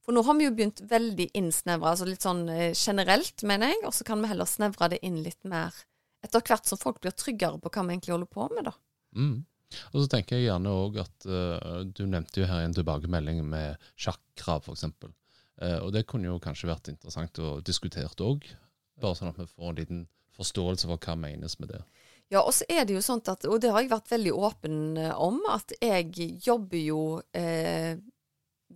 For 0.05 0.17
nå 0.17 0.23
har 0.25 0.37
vi 0.37 0.47
jo 0.47 0.53
begynt 0.53 0.83
veldig 0.89 1.31
innsnevra, 1.37 1.95
altså 1.95 2.07
litt 2.09 2.25
sånn 2.25 2.45
eh, 2.53 2.77
generelt, 2.77 3.41
mener 3.49 3.73
jeg, 3.73 3.81
og 3.89 3.95
så 3.97 4.05
kan 4.05 4.21
vi 4.21 4.29
heller 4.29 4.49
snevre 4.49 4.91
det 4.93 5.01
inn 5.07 5.23
litt 5.25 5.41
mer 5.49 5.77
etter 6.25 6.45
hvert 6.45 6.69
som 6.69 6.81
folk 6.81 7.01
blir 7.05 7.15
tryggere 7.17 7.61
på 7.61 7.73
hva 7.73 7.85
vi 7.85 7.97
egentlig 7.97 8.15
holder 8.15 8.31
på 8.33 8.49
med, 8.53 8.69
da. 8.69 8.75
Mm. 9.17 9.39
Og 9.93 9.97
så 10.03 10.09
tenker 10.13 10.39
jeg 10.39 10.49
gjerne 10.49 10.75
òg 10.77 10.99
at 11.03 11.29
uh, 11.29 11.81
du 11.89 12.05
nevnte 12.07 12.43
jo 12.43 12.49
her 12.49 12.65
en 12.65 12.77
tilbakemelding 12.77 13.41
med 13.49 13.81
sjakkrav, 13.97 14.69
f.eks. 14.69 14.87
Uh, 15.61 15.81
og 15.81 15.91
det 15.97 16.05
kunne 16.09 16.29
jo 16.29 16.41
kanskje 16.43 16.69
vært 16.69 16.93
interessant 16.93 17.41
å 17.41 17.59
diskutere 17.65 18.13
òg, 18.29 18.45
bare 19.01 19.19
sånn 19.19 19.33
at 19.33 19.41
vi 19.41 19.47
får 19.51 19.71
en 19.71 19.79
liten 19.81 20.03
forståelse 20.35 20.91
for 20.91 21.07
hva 21.07 21.17
menes 21.19 21.59
med 21.61 21.73
det. 21.75 21.83
Ja, 22.33 22.41
og 22.41 22.55
så 22.57 22.67
er 22.73 22.87
det 22.87 22.97
jo 22.97 23.05
sånn 23.05 23.23
at, 23.31 23.45
og 23.47 23.61
det 23.63 23.71
har 23.71 23.85
jeg 23.85 23.93
vært 23.93 24.11
veldig 24.11 24.35
åpen 24.35 24.79
eh, 24.99 25.13
om, 25.21 25.39
at 25.53 25.75
jeg 25.79 26.31
jobber 26.43 26.81
jo 26.81 27.01
eh, 27.37 28.01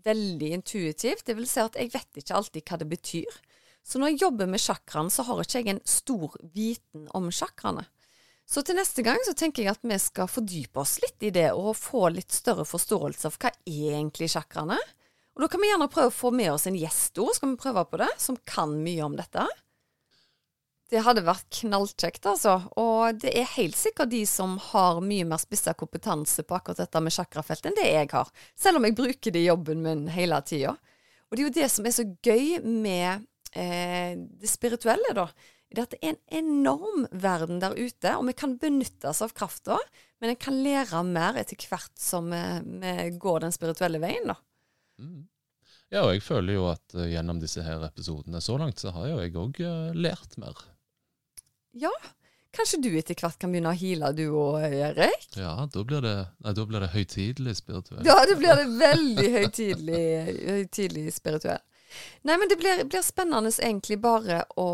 veldig 0.05 0.51
intuitivt. 0.59 1.25
Det 1.27 1.37
vil 1.39 1.49
si 1.49 1.63
at 1.63 1.79
jeg 1.81 1.93
vet 1.95 2.21
ikke 2.21 2.37
alltid 2.39 2.67
hva 2.69 2.81
det 2.81 2.91
betyr. 2.93 3.39
Så 3.89 4.01
når 4.01 4.13
jeg 4.13 4.23
jobber 4.27 4.51
med 4.51 4.61
sjakraen, 4.61 5.09
så 5.11 5.25
har 5.25 5.41
ikke 5.43 5.63
jeg 5.63 5.73
en 5.73 5.87
stor 5.89 6.37
viten 6.55 7.09
om 7.17 7.31
sjakraene. 7.33 7.87
Så 8.49 8.63
til 8.65 8.79
neste 8.79 9.05
gang 9.05 9.19
så 9.27 9.35
tenker 9.37 9.65
jeg 9.65 9.75
at 9.75 9.85
vi 9.85 9.97
skal 10.01 10.29
fordype 10.31 10.81
oss 10.81 10.97
litt 11.03 11.25
i 11.25 11.33
det, 11.33 11.51
og 11.53 11.77
få 11.77 12.09
litt 12.13 12.33
større 12.33 12.65
forståelse 12.69 13.33
for 13.33 13.45
hva 13.45 13.53
er 13.69 13.99
egentlig 13.99 14.31
sjakraene. 14.33 14.79
Og 15.37 15.45
da 15.45 15.49
kan 15.53 15.63
vi 15.63 15.69
gjerne 15.71 15.91
prøve 15.93 16.13
å 16.13 16.17
få 16.17 16.31
med 16.35 16.51
oss 16.55 16.67
en 16.69 16.77
gjest 16.77 17.21
òg, 17.21 17.35
skal 17.37 17.53
vi 17.53 17.61
prøve 17.61 17.85
på 17.89 18.01
det, 18.01 18.09
som 18.21 18.39
kan 18.49 18.73
mye 18.85 19.05
om 19.05 19.17
dette. 19.19 19.45
Det 20.89 21.03
hadde 21.05 21.25
vært 21.27 21.49
knallkjekt, 21.61 22.25
altså. 22.31 22.55
Og 22.81 23.19
det 23.21 23.35
er 23.37 23.51
helt 23.59 23.77
sikkert 23.77 24.13
de 24.13 24.23
som 24.29 24.57
har 24.71 25.03
mye 25.05 25.27
mer 25.29 25.41
spissa 25.43 25.75
kompetanse 25.77 26.45
på 26.49 26.57
akkurat 26.57 26.81
dette 26.81 27.03
med 27.05 27.13
sjakrafelt 27.13 27.69
enn 27.69 27.77
det 27.77 27.91
jeg 27.91 28.09
har. 28.15 28.31
Selv 28.57 28.81
om 28.81 28.89
jeg 28.89 28.97
bruker 28.97 29.35
det 29.35 29.43
i 29.43 29.51
jobben 29.51 29.85
min 29.85 30.07
hele 30.15 30.41
tida. 30.49 30.73
Og 31.29 31.37
det 31.37 31.43
er 31.43 31.47
jo 31.47 31.57
det 31.59 31.69
som 31.75 31.89
er 31.89 31.97
så 31.99 32.07
gøy 32.25 32.59
med 32.65 33.27
eh, 33.53 34.17
det 34.17 34.49
spirituelle, 34.49 35.13
da. 35.17 35.29
Det 35.69 35.85
at 35.85 35.93
det 35.93 35.99
er 36.01 36.15
en 36.15 36.39
enorm 36.41 37.05
verden 37.13 37.59
der 37.61 37.77
ute, 37.77 38.15
og 38.17 38.25
vi 38.31 38.37
kan 38.41 38.57
benytte 38.61 39.11
oss 39.11 39.21
av 39.21 39.35
krafta. 39.37 39.77
Men 40.23 40.33
en 40.33 40.41
kan 40.41 40.57
lære 40.65 41.03
mer 41.05 41.37
etter 41.37 41.69
hvert 41.69 41.93
som 42.01 42.33
vi, 42.33 42.41
vi 42.81 42.95
går 43.21 43.45
den 43.45 43.53
spirituelle 43.53 44.01
veien, 44.01 44.33
da. 44.33 44.39
Mm. 45.05 45.27
Ja, 45.93 46.03
og 46.05 46.13
jeg 46.13 46.25
føler 46.25 46.57
jo 46.57 46.67
at 46.69 46.97
uh, 46.97 47.07
gjennom 47.09 47.39
disse 47.41 47.63
her 47.65 47.85
episodene 47.87 48.43
så 48.45 48.59
langt, 48.61 48.81
så 48.81 48.93
har 48.97 49.09
jo 49.09 49.21
jeg 49.23 49.37
òg 49.41 49.61
eh, 49.65 49.95
lært 49.97 50.37
mer. 50.41 50.59
Ja, 51.77 51.93
kanskje 52.57 52.81
du 52.83 52.91
etter 52.99 53.19
hvert 53.19 53.39
kan 53.41 53.53
begynne 53.53 53.73
å 53.75 53.79
heale 53.79 54.13
du 54.17 54.25
òg, 54.33 54.65
Erik? 54.65 55.29
Ja, 55.37 55.55
da 55.71 55.85
blir 55.85 56.05
det, 56.05 56.17
nei, 56.45 56.55
da 56.57 56.67
blir 56.69 56.85
det 56.85 56.93
høytidelig 56.95 57.59
spirituell. 57.61 58.05
Ja, 58.07 58.19
da 58.27 58.37
blir 58.39 58.61
det 58.63 58.69
veldig 58.81 59.33
høytidelig, 59.37 60.05
høytidelig 60.49 61.17
spirituell. 61.17 61.65
Nei, 62.29 62.37
men 62.37 62.49
det 62.51 62.59
blir, 62.61 62.85
blir 62.89 63.05
spennende 63.05 63.53
egentlig 63.55 64.01
bare 64.03 64.43
å, 64.61 64.69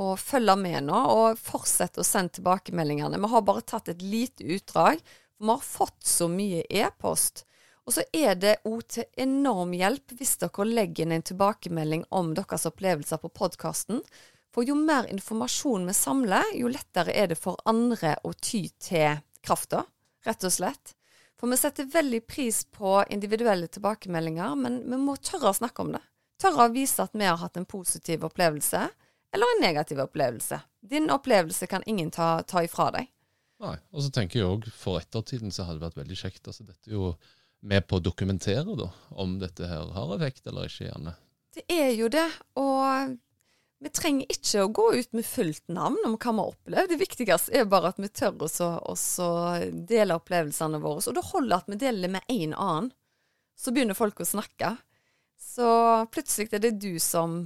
og 0.00 0.10
følge 0.20 0.56
med 0.60 0.88
nå, 0.88 1.04
og 1.14 1.38
fortsette 1.40 2.02
å 2.02 2.06
sende 2.06 2.38
tilbakemeldingene. 2.38 3.20
Vi 3.20 3.30
har 3.34 3.46
bare 3.46 3.66
tatt 3.66 3.92
et 3.92 4.02
lite 4.04 4.46
utdrag, 4.56 5.00
for 5.36 5.46
vi 5.46 5.54
har 5.54 5.64
fått 5.64 6.04
så 6.06 6.28
mye 6.32 6.66
e-post. 6.68 7.44
Og 7.88 7.96
så 7.96 8.04
er 8.14 8.36
det 8.38 8.58
òg 8.68 8.84
til 8.92 9.08
enorm 9.18 9.72
hjelp 9.74 10.12
hvis 10.18 10.36
dere 10.42 10.66
legger 10.68 11.06
inn 11.06 11.16
en 11.16 11.24
tilbakemelding 11.26 12.04
om 12.14 12.34
deres 12.36 12.68
opplevelser 12.68 13.18
på 13.22 13.32
podkasten. 13.34 14.04
For 14.54 14.66
jo 14.66 14.74
mer 14.74 15.06
informasjon 15.10 15.86
vi 15.86 15.94
samler, 15.94 16.54
jo 16.58 16.70
lettere 16.70 17.14
er 17.14 17.30
det 17.30 17.38
for 17.38 17.60
andre 17.70 18.16
å 18.26 18.32
ty 18.34 18.64
til 18.82 19.20
krafta, 19.46 19.84
rett 20.26 20.46
og 20.46 20.54
slett. 20.54 20.96
For 21.40 21.48
vi 21.48 21.56
setter 21.56 21.86
veldig 21.88 22.24
pris 22.28 22.64
på 22.68 22.98
individuelle 23.08 23.70
tilbakemeldinger, 23.72 24.56
men 24.60 24.82
vi 24.90 24.98
må 25.00 25.14
tørre 25.16 25.52
å 25.52 25.56
snakke 25.56 25.86
om 25.86 25.94
det. 25.94 26.02
Tørre 26.40 26.66
å 26.66 26.74
vise 26.74 27.04
at 27.04 27.14
vi 27.14 27.24
har 27.24 27.38
hatt 27.40 27.56
en 27.56 27.68
positiv 27.68 28.26
opplevelse, 28.26 28.82
eller 29.30 29.54
en 29.54 29.62
negativ 29.62 30.02
opplevelse. 30.02 30.58
Din 30.80 31.10
opplevelse 31.14 31.66
kan 31.70 31.86
ingen 31.86 32.10
ta, 32.10 32.42
ta 32.42 32.64
ifra 32.66 32.90
deg. 32.96 33.08
Nei, 33.60 33.76
og 33.92 34.02
så 34.02 34.10
tenker 34.12 34.40
jeg 34.40 34.48
òg 34.48 34.68
for 34.72 34.98
ettertiden 35.00 35.52
så 35.52 35.68
hadde 35.68 35.78
det 35.78 35.86
vært 35.90 36.00
veldig 36.00 36.18
kjekt. 36.18 36.46
altså 36.48 36.64
Dette 36.64 36.90
er 36.90 36.96
jo 36.96 37.14
med 37.60 37.86
på 37.86 37.98
å 37.98 38.04
dokumentere 38.04 38.76
da, 38.76 38.88
om 39.20 39.36
dette 39.40 39.68
her 39.68 39.92
har 39.94 40.14
effekt 40.16 40.46
eller 40.48 40.68
ikke. 40.68 40.88
gjerne. 40.88 41.16
Det 41.54 41.66
er 41.68 41.90
jo 41.92 42.08
det, 42.12 42.28
og 42.60 43.16
vi 43.80 43.90
trenger 43.96 44.28
ikke 44.28 44.64
å 44.64 44.72
gå 44.76 44.86
ut 44.98 45.14
med 45.16 45.24
fullt 45.24 45.64
navn 45.72 45.98
om 46.04 46.16
hva 46.20 46.32
vi 46.34 46.42
har 46.42 46.52
opplevd. 46.52 46.92
Det 46.92 47.00
viktigste 47.00 47.54
er 47.56 47.68
bare 47.70 47.94
at 47.94 48.00
vi 48.00 48.10
tør 48.12 48.44
å 48.44 48.96
dele 49.88 50.18
opplevelsene 50.20 50.80
våre. 50.82 51.00
Og 51.08 51.16
det 51.16 51.28
holder 51.30 51.56
at 51.56 51.70
vi 51.70 51.80
deler 51.80 52.06
det 52.06 52.12
med 52.18 52.34
en 52.36 52.54
annen. 52.54 52.90
Så 53.56 53.72
begynner 53.72 53.96
folk 53.96 54.20
å 54.20 54.28
snakke. 54.28 54.74
Så 55.40 55.70
plutselig 56.12 56.52
er 56.52 56.64
det 56.64 56.76
du 56.80 56.98
som 57.00 57.40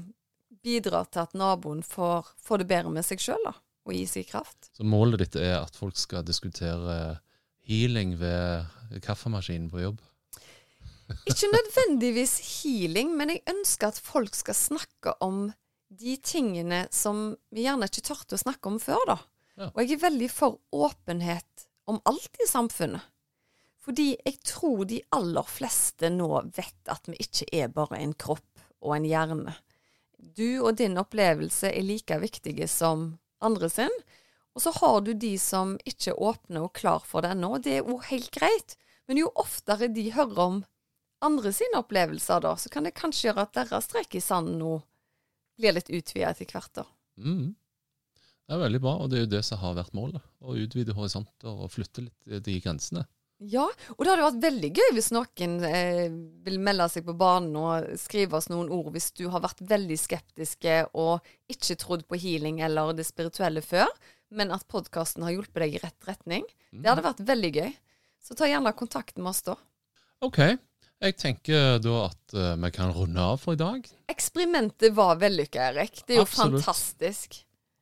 bidrar 0.65 1.07
til 1.13 1.23
at 1.23 1.39
naboen 1.39 1.83
får, 1.87 2.35
får 2.43 2.63
det 2.63 2.71
bedre 2.71 2.91
med 2.95 3.07
seg 3.07 3.23
sjøl 3.23 3.51
og 3.51 3.93
gi 3.93 4.05
seg 4.09 4.27
kraft. 4.31 4.71
Så 4.75 4.87
målet 4.87 5.23
ditt 5.23 5.39
er 5.39 5.61
at 5.61 5.77
folk 5.77 5.99
skal 6.01 6.25
diskutere 6.27 7.19
healing 7.69 8.17
ved 8.19 8.67
kaffemaskinen 9.05 9.71
på 9.73 9.83
jobb? 9.85 10.01
Ikke 11.29 11.51
nødvendigvis 11.53 12.39
healing, 12.49 13.13
men 13.19 13.35
jeg 13.35 13.45
ønsker 13.51 13.93
at 13.93 14.01
folk 14.01 14.35
skal 14.35 14.57
snakke 14.57 15.15
om 15.25 15.51
de 15.99 16.17
tingene 16.23 16.85
som 16.95 17.33
vi 17.55 17.67
gjerne 17.67 17.89
ikke 17.91 18.05
tørte 18.11 18.37
å 18.37 18.43
snakke 18.45 18.71
om 18.71 18.81
før, 18.83 19.03
da. 19.09 19.19
Ja. 19.55 19.71
Og 19.71 19.83
jeg 19.83 19.97
er 19.97 20.07
veldig 20.09 20.31
for 20.33 20.59
åpenhet 20.75 21.67
om 21.91 22.01
alt 22.09 22.41
i 22.43 22.49
samfunnet. 22.51 23.05
Fordi 23.85 24.15
jeg 24.17 24.39
tror 24.47 24.87
de 24.89 25.03
aller 25.13 25.49
fleste 25.49 26.09
nå 26.11 26.29
vet 26.57 26.91
at 26.91 27.05
vi 27.11 27.19
ikke 27.21 27.51
er 27.53 27.73
bare 27.73 28.01
en 28.01 28.15
kropp 28.17 28.65
og 28.81 28.95
en 28.97 29.09
hjerne. 29.09 29.53
Du 30.17 30.65
og 30.65 30.79
din 30.81 30.97
opplevelse 31.01 31.69
er 31.69 31.85
like 31.85 32.17
viktige 32.23 32.69
som 32.71 33.11
andre 33.45 33.69
sin. 33.69 33.93
Og 34.57 34.65
så 34.65 34.73
har 34.79 35.03
du 35.05 35.13
de 35.13 35.35
som 35.41 35.75
ikke 35.85 36.15
er 36.15 36.23
åpne 36.31 36.63
og 36.65 36.73
klar 36.79 37.05
for 37.05 37.25
det 37.25 37.35
ennå, 37.35 37.59
det 37.59 37.79
er 37.79 37.85
jo 37.85 37.99
helt 38.09 38.31
greit. 38.33 38.77
Men 39.05 39.21
jo 39.21 39.29
oftere 39.37 39.91
de 39.93 40.09
hører 40.15 40.41
om 40.41 40.63
andre 41.25 41.53
sine 41.53 41.81
opplevelser, 41.81 42.41
da, 42.45 42.55
så 42.57 42.71
kan 42.73 42.87
det 42.87 42.97
kanskje 42.97 43.29
gjøre 43.29 43.45
at 43.45 43.57
deres 43.57 43.89
strek 43.89 44.17
i 44.17 44.23
sanden 44.23 44.59
nå 44.63 44.79
blir 45.59 45.77
litt 45.77 45.91
utvida 45.91 46.33
etter 46.33 46.51
hvert. 46.51 46.73
da. 46.81 46.87
Mm. 47.19 47.53
Det 48.45 48.55
er 48.55 48.61
veldig 48.61 48.81
bra, 48.85 48.95
og 49.01 49.11
det 49.11 49.19
er 49.19 49.25
jo 49.25 49.35
det 49.39 49.45
som 49.47 49.61
har 49.63 49.77
vært 49.79 49.95
målet. 49.97 50.25
Å 50.45 50.57
utvide 50.61 50.97
horisonter 50.97 51.53
og 51.65 51.71
flytte 51.73 52.05
litt 52.05 52.45
de 52.45 52.59
grensene. 52.61 53.07
Ja, 53.43 53.65
og 53.97 54.05
det 54.05 54.13
hadde 54.13 54.25
vært 54.25 54.45
veldig 54.45 54.69
gøy 54.79 54.91
hvis 54.95 55.11
noen 55.13 55.57
eh, 55.67 56.07
vil 56.47 56.61
melde 56.63 56.87
seg 56.93 57.05
på 57.07 57.17
banen 57.19 57.57
og 57.59 57.89
skrive 57.99 58.39
oss 58.39 58.47
noen 58.49 58.71
ord 58.73 58.93
hvis 58.95 59.11
du 59.19 59.25
har 59.33 59.43
vært 59.43 59.61
veldig 59.69 59.97
skeptiske 59.99 60.77
og 60.93 61.25
ikke 61.51 61.77
trodd 61.81 62.05
på 62.09 62.21
healing 62.21 62.63
eller 62.65 62.95
det 62.97 63.07
spirituelle 63.09 63.65
før, 63.65 63.91
men 64.35 64.55
at 64.55 64.69
podkasten 64.71 65.27
har 65.27 65.35
hjulpet 65.35 65.65
deg 65.65 65.77
i 65.77 65.83
rett 65.83 66.09
retning. 66.09 66.47
Det 66.71 66.89
hadde 66.89 67.05
vært 67.05 67.25
veldig 67.27 67.53
gøy. 67.59 67.75
Så 68.25 68.39
ta 68.39 68.49
gjerne 68.49 68.73
kontakt 68.79 69.19
med 69.19 69.35
oss 69.35 69.43
da. 69.45 69.59
OK. 70.25 70.41
Jeg 71.03 71.17
tenker 71.21 71.81
da 71.83 71.97
at 72.07 72.37
uh, 72.37 72.53
vi 72.61 72.71
kan 72.75 72.93
runde 72.95 73.21
av 73.21 73.41
for 73.43 73.57
i 73.57 73.61
dag. 73.61 73.89
Eksperimentet 74.11 74.95
var 74.97 75.19
vellykka, 75.21 75.71
Erik. 75.73 76.05
Det 76.07 76.17
er 76.17 76.23
jo 76.23 76.29
Absolutt. 76.29 76.63
fantastisk. 76.63 77.41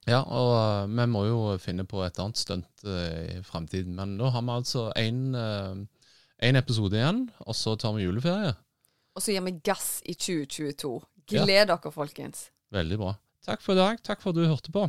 Ja, 0.08 0.22
og 0.24 0.52
uh, 0.56 0.90
vi 0.90 1.06
må 1.12 1.26
jo 1.28 1.42
finne 1.62 1.86
på 1.88 2.02
et 2.06 2.18
annet 2.22 2.40
stunt 2.40 2.86
uh, 2.88 3.36
i 3.36 3.38
framtiden. 3.46 3.94
Men 3.98 4.16
nå 4.18 4.32
har 4.34 4.42
vi 4.42 4.56
altså 4.56 4.88
én 4.96 6.56
episode 6.58 6.98
igjen, 6.98 7.26
og 7.46 7.58
så 7.58 7.76
tar 7.78 7.94
vi 7.98 8.08
juleferie. 8.08 8.56
Og 9.12 9.22
så 9.22 9.34
gir 9.34 9.44
vi 9.44 9.58
gass 9.62 10.00
i 10.08 10.16
2022. 10.16 10.96
Gled 11.32 11.52
ja. 11.52 11.68
dere, 11.68 11.92
folkens. 11.94 12.48
Veldig 12.72 12.98
bra. 12.98 13.14
Takk 13.46 13.62
for 13.62 13.76
i 13.76 13.82
dag. 13.82 14.02
Takk 14.02 14.22
for 14.24 14.32
at 14.32 14.40
du 14.40 14.46
hørte 14.48 14.74
på. 14.74 14.88